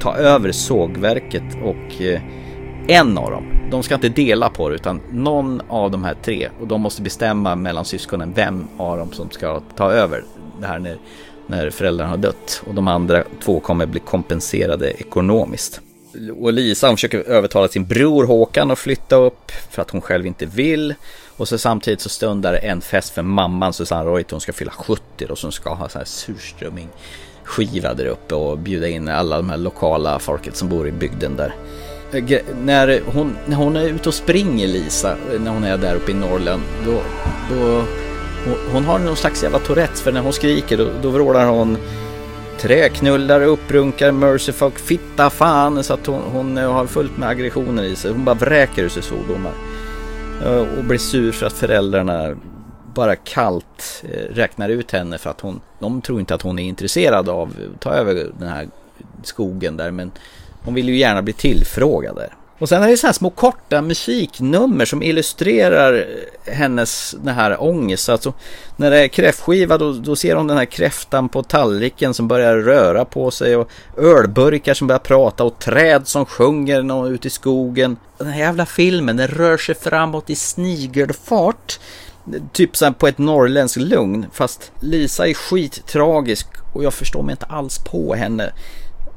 [0.00, 2.20] ta över sågverket och eh,
[2.90, 6.48] en av dem, de ska inte dela på det utan någon av de här tre
[6.60, 10.24] och de måste bestämma mellan syskonen vem av dem som ska ta över
[10.60, 10.98] det här när,
[11.46, 15.80] när föräldrarna har dött och de andra två kommer bli kompenserade ekonomiskt.
[16.40, 20.26] Och Lisa hon försöker övertala sin bror Håkan att flytta upp för att hon själv
[20.26, 20.94] inte vill.
[21.36, 24.30] Och så samtidigt så stundar en fest för mamman Susanne Reuter.
[24.30, 26.88] Hon ska fylla 70 och som ska ha så här surströmming
[27.44, 31.36] skiva där uppe och bjuda in alla de här lokala folket som bor i bygden
[31.36, 31.54] där.
[32.12, 35.96] Eh, när hon, när hon är ute och springer Lisa, eh, när hon är där
[35.96, 37.02] uppe i Norrland, då,
[37.50, 37.84] då
[38.44, 41.78] hon, hon har någon slags jävla Tourettes för när hon skriker då, då vrålar hon
[42.58, 47.96] träknullar, upprunkar, mercyfuck, fitta, fan så att hon, hon eh, har fullt med aggressioner i
[47.96, 48.12] sig.
[48.12, 49.52] Hon bara vräker ur sig svordomar.
[50.78, 52.34] Och blir sur för att föräldrarna
[52.94, 57.28] bara kallt räknar ut henne för att hon, de tror inte att hon är intresserad
[57.28, 58.68] av att ta över den här
[59.22, 60.12] skogen där men
[60.64, 62.34] hon vill ju gärna bli tillfrågad där.
[62.60, 67.62] Och sen är det så här små korta musiknummer som illustrerar eh, hennes den här
[67.62, 68.08] ångest.
[68.08, 68.32] Alltså
[68.76, 72.56] när det är kräftskiva då, då ser hon den här kräftan på tallriken som börjar
[72.56, 77.30] röra på sig och ölburkar som börjar prata och träd som sjunger nå- ute i
[77.30, 77.96] skogen.
[78.18, 81.80] Den här jävla filmen den rör sig framåt i snigelfart.
[82.52, 84.26] Typ så på ett norrländskt lugn.
[84.32, 88.52] Fast Lisa är skittragisk och jag förstår mig inte alls på henne.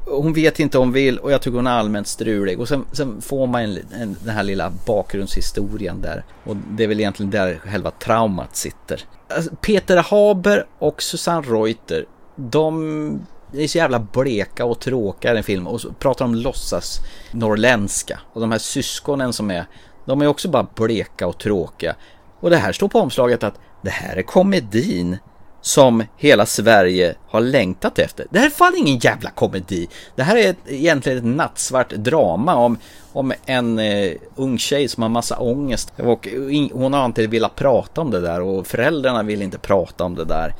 [0.06, 2.60] Hon vet inte om hon vill och jag tycker hon är allmänt strulig.
[2.60, 6.24] Och sen, sen får man en, en, den här lilla bakgrundshistorien där.
[6.44, 9.04] Och det är väl egentligen där själva traumat sitter.
[9.28, 15.44] Alltså, Peter Haber och Susanne Reuter, de är så jävla bleka och tråkiga i den
[15.44, 15.72] filmen.
[15.72, 17.00] Och så pratar de låtsas
[17.32, 18.20] norrländska.
[18.32, 19.66] Och de här syskonen som är,
[20.04, 21.94] de är också bara bleka och tråkiga.
[22.40, 25.18] Och det här står på omslaget att det här är komedin
[25.64, 28.26] som hela Sverige har längtat efter.
[28.30, 29.88] Det här är fan ingen jävla komedi.
[30.16, 32.78] Det här är ett, egentligen ett nattsvart drama om,
[33.12, 35.92] om en eh, ung tjej som har massa ångest.
[35.96, 40.04] Och in, hon har inte velat prata om det där och föräldrarna vill inte prata
[40.04, 40.54] om det där.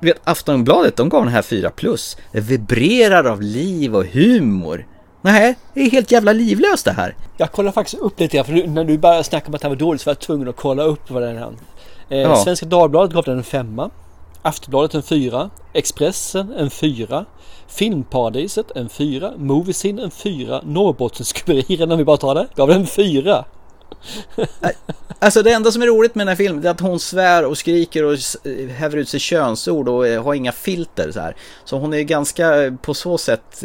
[0.00, 2.16] Vet, Aftonbladet, de gav den här 4 plus.
[2.32, 4.86] Det vibrerar av liv och humor.
[5.20, 7.16] Nej, det är helt jävla livlöst det här.
[7.36, 9.70] Jag kollar faktiskt upp lite grann, för nu, när du började snacka om att han
[9.70, 11.52] var dålig så var jag tvungen att kolla upp vad den är.
[12.08, 12.36] Eh, Ja.
[12.36, 13.90] Svenska Dagbladet gav den en femma.
[14.42, 15.50] Aftonbladet en fyra.
[15.72, 17.24] Expressen en fyra.
[17.68, 19.32] Filmparadiset en fyra.
[19.36, 20.60] Moviesin en fyra.
[20.64, 23.44] Norrbottenskuriren om vi bara tar det, gav den en fyra.
[25.18, 27.58] Alltså det enda som är roligt med den här filmen är att hon svär och
[27.58, 31.36] skriker och eh, häver ut sig könsord och eh, har inga filter så här.
[31.64, 33.64] Så hon är ganska eh, på så sätt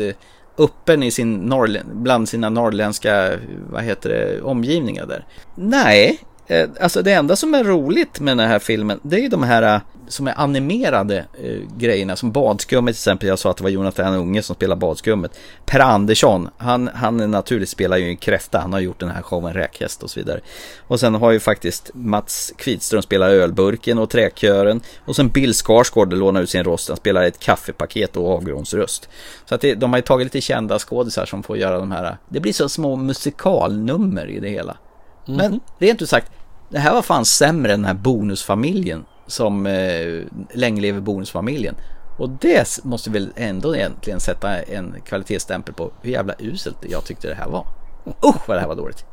[0.57, 3.31] öppen i sin norrlä- bland sina norrländska,
[3.71, 5.25] vad heter det, omgivningar där.
[5.55, 9.29] Nej, eh, alltså det enda som är roligt med den här filmen det är ju
[9.29, 13.29] de här eh, som är animerade eh, grejerna som Badskummet till exempel.
[13.29, 15.39] Jag sa att det var Jonathan Unge som spelar Badskummet.
[15.65, 18.59] Per Andersson, han, han naturligt spelar ju en kräfta.
[18.59, 20.39] Han har gjort den här showen Räkhäst och så vidare.
[20.87, 24.81] Och sen har ju faktiskt Mats Kvitström spelar Ölburken och Träkören.
[25.05, 26.87] Och sen Bill Skarsgård lånar ut sin röst.
[26.87, 29.09] Han spelar ett kaffepaket och avgrundsröst.
[29.45, 32.17] Så att det, de har ju tagit lite kända skådisar som får göra de här.
[32.29, 34.77] Det blir så små musikalnummer i det hela.
[35.25, 36.31] Men rent ut sagt,
[36.69, 41.75] det här var fan sämre än den här bonusfamiljen som eh, länge lever bonusfamiljen.
[42.17, 47.27] Och det måste väl ändå egentligen sätta en kvalitetsstämpel på hur jävla uselt jag tyckte
[47.27, 47.67] det här var.
[48.25, 49.05] Usch vad det här var dåligt.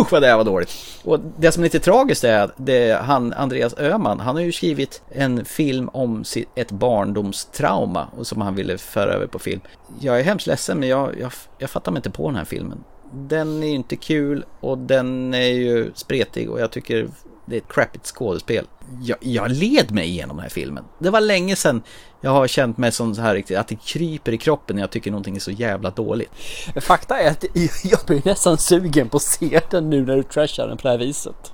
[0.00, 0.72] Usch vad det här var dåligt.
[1.04, 4.52] Och det som är lite tragiskt är att det, han, Andreas Öhman, han har ju
[4.52, 9.60] skrivit en film om sitt, ett barndomstrauma och som han ville föra över på film.
[10.00, 12.84] Jag är hemskt ledsen men jag, jag, jag fattar mig inte på den här filmen.
[13.12, 17.08] Den är ju inte kul och den är ju spretig och jag tycker
[17.46, 18.66] det är ett crappigt skådespel.
[19.02, 20.84] Jag, jag led mig igenom den här filmen.
[20.98, 21.82] Det var länge sedan
[22.20, 24.90] jag har känt mig som så här riktigt, att det kryper i kroppen när jag
[24.90, 26.30] tycker någonting är så jävla dåligt.
[26.76, 27.44] Fakta är att
[27.84, 30.88] jag blir nästan sugen på att se den nu när du trashar den på det
[30.88, 31.52] här viset.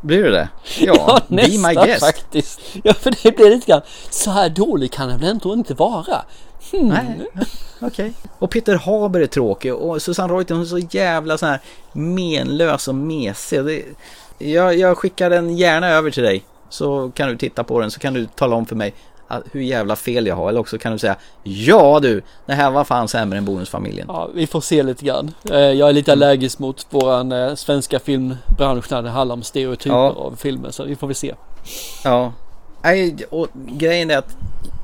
[0.00, 0.48] Blir du det?
[0.78, 2.06] Ja, be my nästan guest.
[2.06, 2.60] faktiskt.
[2.82, 6.24] Ja, för det blir lite grann, så här dålig kan den väl ändå inte vara?
[6.72, 6.88] Hmm.
[6.88, 7.26] Nej,
[7.80, 8.12] okej.
[8.38, 11.60] Och Peter Haber är tråkig och Susanne Reuter hon är så jävla så här
[11.92, 13.64] menlös och mesig.
[13.64, 13.84] Det,
[14.50, 18.00] jag, jag skickar den gärna över till dig så kan du titta på den så
[18.00, 18.94] kan du tala om för mig
[19.28, 22.70] att, hur jävla fel jag har eller också kan du säga ja du, det här
[22.70, 24.06] var fan sämre än Bonusfamiljen.
[24.08, 25.34] Ja, vi får se lite grann.
[25.50, 29.96] Eh, Jag är lite allergisk mot våran eh, svenska filmbransch när det handlar om stereotyper
[29.96, 30.10] Ja.
[30.10, 31.34] av filmer, så vi får väl se.
[32.04, 32.32] Ja,
[32.82, 34.36] Nej, och grejen är att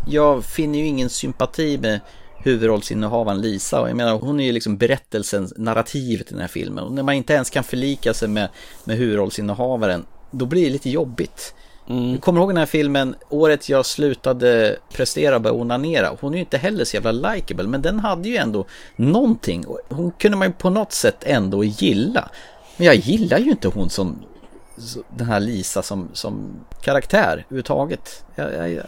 [0.09, 2.01] jag finner ju ingen sympati med
[2.39, 6.85] huvudrollsinnehavaren Lisa och jag menar hon är ju liksom berättelsen, narrativet i den här filmen
[6.85, 8.49] och när man inte ens kan förlika sig med,
[8.85, 11.55] med huvudrollsinnehavaren då blir det lite jobbigt.
[11.87, 16.17] Jag kommer ihåg den här filmen, året jag slutade prestera och började onanera.
[16.21, 19.65] Hon är ju inte heller så jävla likeable, men den hade ju ändå någonting.
[19.89, 22.29] Hon kunde man ju på något sätt ändå gilla.
[22.77, 24.23] Men jag gillar ju inte hon som
[25.17, 26.51] den här Lisa som, som
[26.83, 28.25] karaktär överhuvudtaget.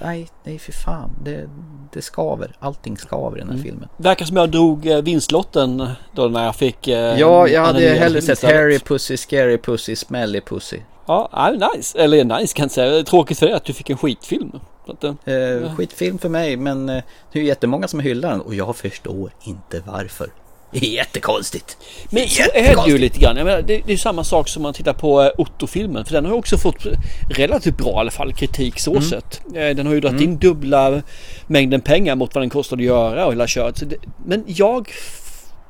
[0.00, 1.10] Nej, nej för fan.
[1.24, 1.48] Det,
[1.92, 2.56] det skaver.
[2.58, 3.88] Allting skaver i den här filmen.
[3.96, 6.88] Verkar som jag drog eh, vinstlotten då när jag fick...
[6.88, 8.42] eh, Ja, jag hade hellre sett.
[8.42, 10.78] Harry Pussy, Scary Pussy, Smelly Pussy.
[11.06, 11.98] Ja, ja, nice.
[11.98, 13.02] Eller nice kan jag säga.
[13.04, 14.52] Tråkigt för dig att du fick en skitfilm.
[14.86, 18.54] Att, eh, Eh, skitfilm för mig, men det är ju jättemånga som hyllar den och
[18.54, 20.30] jag förstår inte varför.
[20.70, 21.76] Det är jättekonstigt.
[22.10, 23.36] Men så är det ju lite grann.
[23.36, 26.04] Jag menar, det, det är samma sak som man tittar på eh, Otto-filmen.
[26.04, 26.86] För den har också fått
[27.30, 29.02] relativt bra i alla fall kritik så Mm.
[29.02, 29.40] sett.
[29.54, 31.02] Eh, Den har ju dragit in dubbla
[31.46, 33.90] mängden pengar mot vad den kostade att göra och hela köret.
[33.90, 33.96] Det-
[34.26, 34.90] Men jag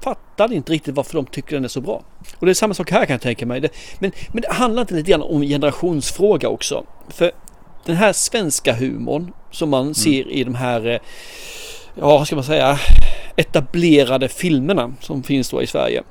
[0.01, 2.03] fattar inte riktigt varför de tycker den är så bra.
[2.39, 3.61] Och det är samma sak här kan jag tänka mig.
[3.61, 3.69] Det,
[3.99, 6.85] men, men det handlar inte lite grann om generationsfråga också.
[7.09, 7.33] För
[7.85, 10.99] den här svenska humorn som man ser i de här, eh,
[12.01, 12.79] ja ska man säga,
[13.37, 16.03] etablerade filmerna som finns då i Sverige.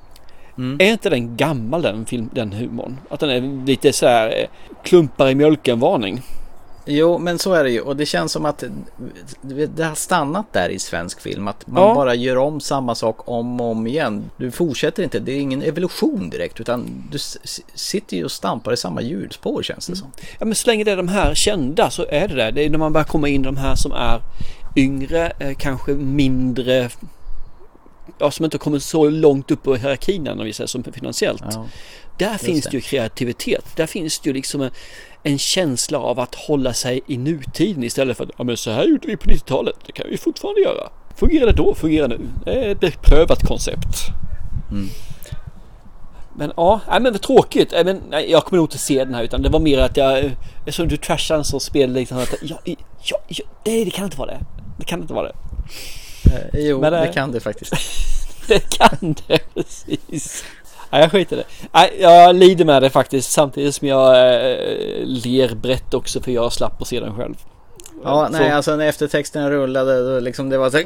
[0.80, 2.98] Är inte den gammal den, film, den humorn?
[3.10, 4.46] Att den är lite så här eh,
[4.84, 6.22] klumpar i mjölken varning.
[6.90, 7.82] Jo, men så är det ju.
[7.82, 8.64] Och det känns som att
[9.42, 11.48] det har stannat där i svensk film.
[11.48, 11.96] Att man Ja.
[11.96, 14.30] bara gör om samma sak om och om igen.
[14.38, 15.20] Du fortsätter inte.
[15.20, 16.60] Det är ingen evolution direkt.
[16.60, 17.18] Utan du
[17.76, 20.12] sitter ju och stampar i samma hjulspår känns det som.
[20.40, 22.52] Ja men så länge det är de här kända så är det det.
[22.52, 24.22] Det är när man börjar komma in de här som är
[24.78, 26.90] yngre, eh, kanske mindre
[28.20, 31.44] Ja, som inte kommer så långt upp i hierarkin om vi säger som finansiellt.
[32.18, 32.70] Där just finns det.
[32.70, 33.66] det ju kreativitet.
[33.76, 34.72] Där finns det ju liksom en,
[35.24, 38.84] en känsla av att hålla sig i nutiden istället för att ja, men så här
[38.84, 39.76] gjorde vi på 90-talet.
[39.86, 40.90] Det kan vi fortfarande göra.
[41.16, 41.76] Fungerar det då?
[41.76, 42.28] Fungerar det nu?
[42.46, 43.98] Det är ett beprövat koncept.
[46.36, 47.72] Men ja, nej, men vad tråkigt.
[47.72, 49.98] Nej, men, nej, jag kommer nog inte se den här utan det var mer att
[49.98, 54.18] jag, eftersom du trashade så spel liksom att ja, ja, ja, nej det kan inte
[54.18, 54.40] vara det.
[54.78, 55.36] Det kan inte vara det.
[56.34, 57.74] Eh, jo, Men, det eh, kan det faktiskt.
[58.48, 60.44] Det kan det precis.
[60.92, 61.68] Nej, jag skiter i det.
[61.74, 64.58] Nej, jag lider med det faktiskt samtidigt som jag eh,
[65.04, 67.36] ler brett också för jag slapp att se den själv.
[68.04, 70.86] Ja, Så- nej, alltså när eftertexterna rullade, då liksom det var så här,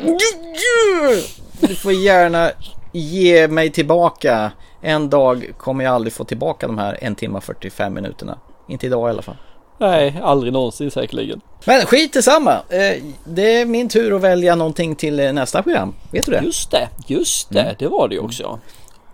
[1.68, 2.52] Du får gärna
[2.92, 4.52] ge mig tillbaka.
[4.82, 8.38] En dag kommer jag aldrig få tillbaka de här en timme och 45 minuterna.
[8.68, 9.38] Inte idag i alla fall.
[9.82, 11.42] Nej, aldrig någonsin säkerligen.
[11.66, 12.52] Men skit i samma.
[12.54, 15.94] Eh, Det är min tur att välja någonting till eh, nästa program.
[16.12, 16.42] Vet du det?
[16.44, 17.76] Just det, just det, Mm.
[17.80, 18.60] det var det ju också.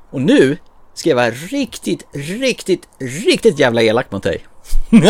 [0.09, 0.57] Och nu
[0.93, 2.87] ska jag vara riktigt, riktigt,
[3.25, 4.45] riktigt jävla elak mot dig.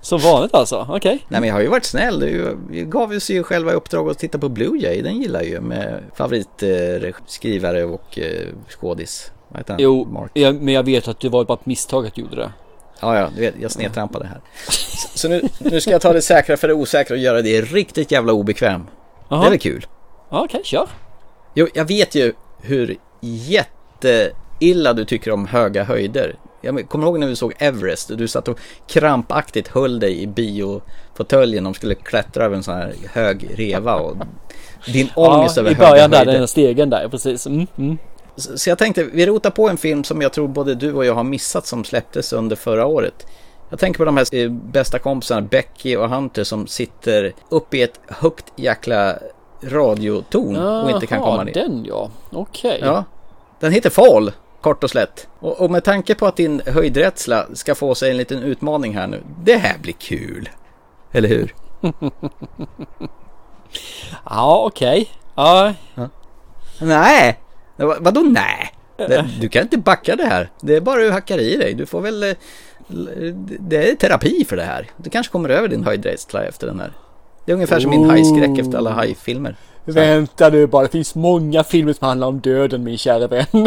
[0.00, 1.24] Som vanligt alltså, okej.
[1.28, 2.20] Nej men jag har ju varit snäll.
[2.20, 5.02] Du vi gav oss ju själva i uppdrag att titta på Blue Jay.
[5.02, 9.32] Den gillar jag ju med favoritskrivare och eh, skådis.
[9.48, 9.82] Vad heter han?
[9.82, 12.52] Jo, jag, men jag vet att det var bara ett misstag att du gjorde det.
[13.00, 14.40] Ja, ja, du vet, jag snedtrampade här.
[14.68, 17.60] Så, så nu, nu ska jag ta det säkra för det osäkra och göra det
[17.60, 18.86] riktigt jävla obekväm.
[19.28, 19.40] Jaha.
[19.40, 19.86] Det är väl kul?
[20.30, 20.88] Ja, Okej, kör.
[21.54, 26.34] Jo, jag vet ju hur jätteilla du tycker om höga höjder.
[26.60, 30.26] Jag kommer ihåg när vi såg Everest och du satt och krampaktigt höll dig i
[30.26, 34.16] biofåtöljen och skulle klättra över en sån här hög reva och
[34.86, 36.32] din ångest ja, över i höga början där, höjder.
[36.32, 37.46] den stegen där, precis.
[37.46, 37.98] Mm, mm.
[38.38, 41.14] Så jag tänkte, vi rotar på en film som jag tror både du och jag
[41.14, 43.26] har missat som släpptes under förra året.
[43.70, 47.82] Jag tänker på de här eh, bästa kompisarna Becky och Hunter som sitter uppe i
[47.82, 49.18] ett högt jäkla
[49.62, 51.54] radiotorn och inte kan komma ner.
[51.54, 52.10] den ja.
[52.30, 52.78] Okej.
[52.82, 53.04] Ja,
[53.60, 55.28] den heter Fall, kort och slätt.
[55.40, 59.06] Och, och med tanke på att din höjdrädsla ska få sig en liten utmaning här
[59.06, 59.22] nu.
[59.44, 60.48] Det här blir kul.
[61.12, 61.54] Eller hur?
[64.30, 65.10] Ja, okej.
[65.34, 65.74] Ja.
[66.80, 67.38] Nej!
[67.86, 68.74] Va- Vadå nej?
[68.96, 70.50] Det, du kan inte backa det här.
[70.60, 71.74] Det är bara du hackar i dig.
[71.74, 72.22] Du får väl...
[72.22, 72.34] eh,
[73.60, 74.86] Det är terapi för det här.
[74.96, 76.92] Du kanske kommer över din höjdrädsla efter den här.
[77.44, 78.10] Det är ungefär som min Oh.
[78.10, 79.56] hajskräck efter alla hajfilmer.
[79.84, 83.46] Vänta nu bara, det finns många filmer som handlar om döden min kära vän.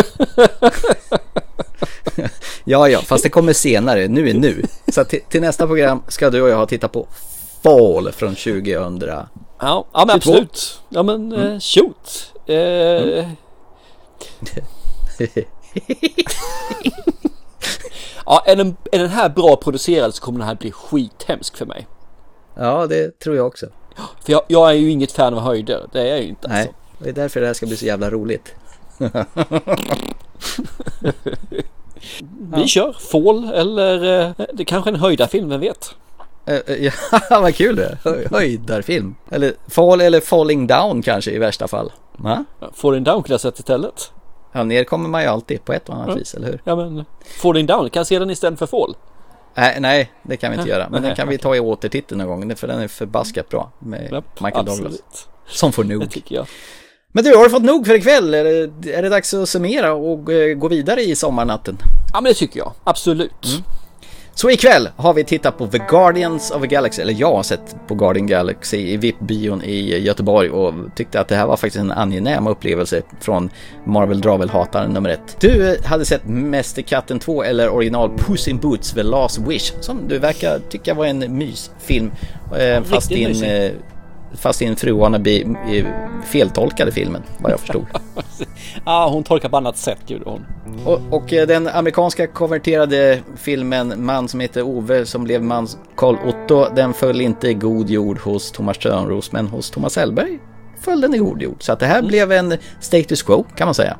[2.64, 4.08] Ja, ja, fast det kommer senare.
[4.08, 4.64] Nu är nu.
[4.88, 7.08] Så till, till nästa program ska du och jag titta på
[7.64, 8.64] Fall från 2000.
[9.08, 9.28] Ja,
[9.60, 10.32] ja men 22.
[10.32, 10.82] absolut.
[10.90, 12.34] Ja men eh, shoot.
[12.46, 13.26] Eh,
[18.26, 21.66] ja, är den, är den här bra producerad så kommer den här bli skithemsk för
[21.66, 21.88] mig.
[22.56, 23.66] Ja, det tror jag också.
[24.26, 25.90] För jag, jag är ju inget fan av höjder.
[25.92, 26.48] Det är jag ju inte.
[26.48, 26.74] Nej, Alltså.
[27.00, 28.56] det är därför det här ska bli så jävla roligt.
[32.54, 35.96] Vi kör Fall eller eh, det kanske är en höjdarfilm, vem vet?
[36.46, 37.98] Eh, eh, Ja, vad kul det är.
[38.04, 39.16] Hö- Höjdarfilm.
[39.32, 41.92] Eller Fall eller Falling Down kanske i värsta fall.
[42.18, 42.46] Va?
[42.74, 44.12] Falling Down kan jag sätta istället.
[44.54, 46.16] Ja, ner kommer man ju alltid på ett och annat Ja.
[46.16, 46.62] vis, eller hur?
[46.64, 47.06] Ja men
[47.42, 48.96] Falling Down, kan jag se den istället för Fall?
[49.56, 50.90] Nej, nej, det kan vi inte göra.
[50.90, 54.10] Men den kan vi ta i återtitel någon gång, för den är förbaskat bra med
[54.12, 54.84] Japp, Michael absolut.
[54.92, 55.28] Douglas.
[55.48, 56.12] Som får Det nog.
[56.12, 56.46] tycker jag.
[57.14, 58.34] Men du, har du fått nog för ikväll?
[58.34, 61.78] Är det, är det dags att summera och eh, gå vidare i sommarnatten?
[62.14, 63.46] Ja men det tycker jag, absolut.
[63.46, 63.64] Mm.
[64.34, 67.76] Så ikväll har vi tittat på The Guardians of the Galaxy, eller jag har sett
[67.88, 71.92] på Guardian Galaxy i VIP-bion i Göteborg och tyckte att det här var faktiskt en
[71.92, 73.50] angenäm upplevelse från
[73.86, 75.38] Marvel Dravel-hataren nummer ett.
[75.40, 80.08] Du eh, hade sett Mästerkatten 2 eller original Puss in Boots The Last Wish som
[80.08, 82.12] du verkar tycka var en mysfilm.
[82.58, 83.76] Eh, fast, riktigt din, mysig.
[84.34, 85.44] Fast din fru wannabe
[86.26, 87.86] feltolkade filmen, vad jag förstod.
[88.86, 90.46] Ja, hon tolkar på annat sätt gjorde hon.
[90.86, 96.16] Och, och eh, den amerikanska konverterade filmen Man som heter Ove som blev man Karl
[96.28, 100.40] Otto, den föll inte i god jord hos Thomas Törnros men hos Thomas Hellberg
[100.82, 101.64] föll den i god jord.
[101.64, 103.98] Så att det här blev en status quo kan man säga.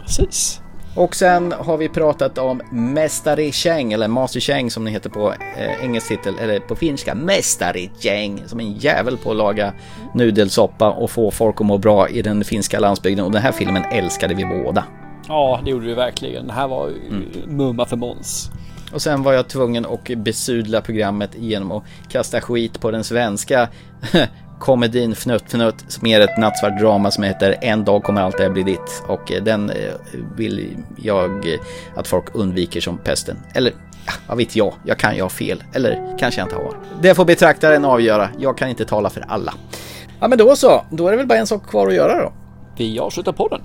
[0.00, 0.60] Precis.
[0.94, 5.32] Och sen har vi pratat om Mästare Cheng, eller Master Cheng som det heter på
[5.32, 9.72] eh, engelsk titel, eller på finska, Mästare Cheng, som en jävel på att laga
[10.14, 13.24] nudelsoppa och få folk att må bra i den finska landsbygden.
[13.24, 14.84] Och den här filmen älskade vi båda.
[15.28, 16.46] Ja, det gjorde vi verkligen.
[16.46, 17.24] Det här var Mm.
[17.46, 18.50] mumma för Måns.
[18.92, 23.68] Och sen var jag tvungen att besudla programmet genom att kasta skit på den svenska
[24.60, 28.42] komedin Fnutt Fnutt som är ett nattsvart drama som heter En dag kommer allt det
[28.42, 29.02] här bli ditt.
[29.06, 29.92] Och eh, den eh,
[30.36, 31.60] vill jag eh,
[31.94, 33.36] att folk undviker som pesten.
[33.54, 33.72] Eller
[34.26, 35.64] vad vet jag, jag kan ju ha fel.
[35.74, 36.76] Eller kanske jag inte har.
[37.02, 39.54] Det får betraktaren avgöra, jag kan inte tala för alla.
[40.20, 42.32] Ja men då så, då är det väl bara en sak kvar att göra då.
[42.76, 43.60] Vi avslutar podden.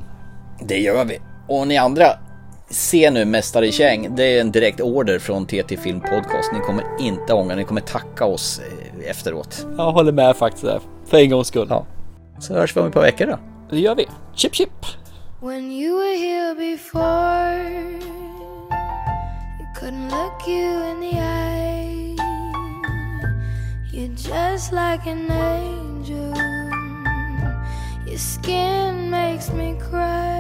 [0.62, 1.20] Det gör vi.
[1.48, 2.06] Och ni andra,
[2.70, 4.16] se nu Mästare i Käng.
[4.16, 6.52] Det är en direkt order från TT Film Podcast.
[6.54, 9.66] Ni kommer inte ångra, ni kommer tacka oss eh, efteråt.
[9.78, 10.80] Jag håller med faktiskt där.
[11.06, 11.68] För en gångs skull.
[11.70, 11.86] Ja.
[12.40, 13.40] Så hörs vi om ett par veckor då.
[13.70, 14.08] Det gör vi.
[14.34, 14.86] Chip chip!
[15.42, 18.00] When you were here before,
[19.76, 22.16] couldn't look you in the eye.
[23.94, 26.34] You're just like an angel.
[28.08, 30.35] Your skin makes me cry.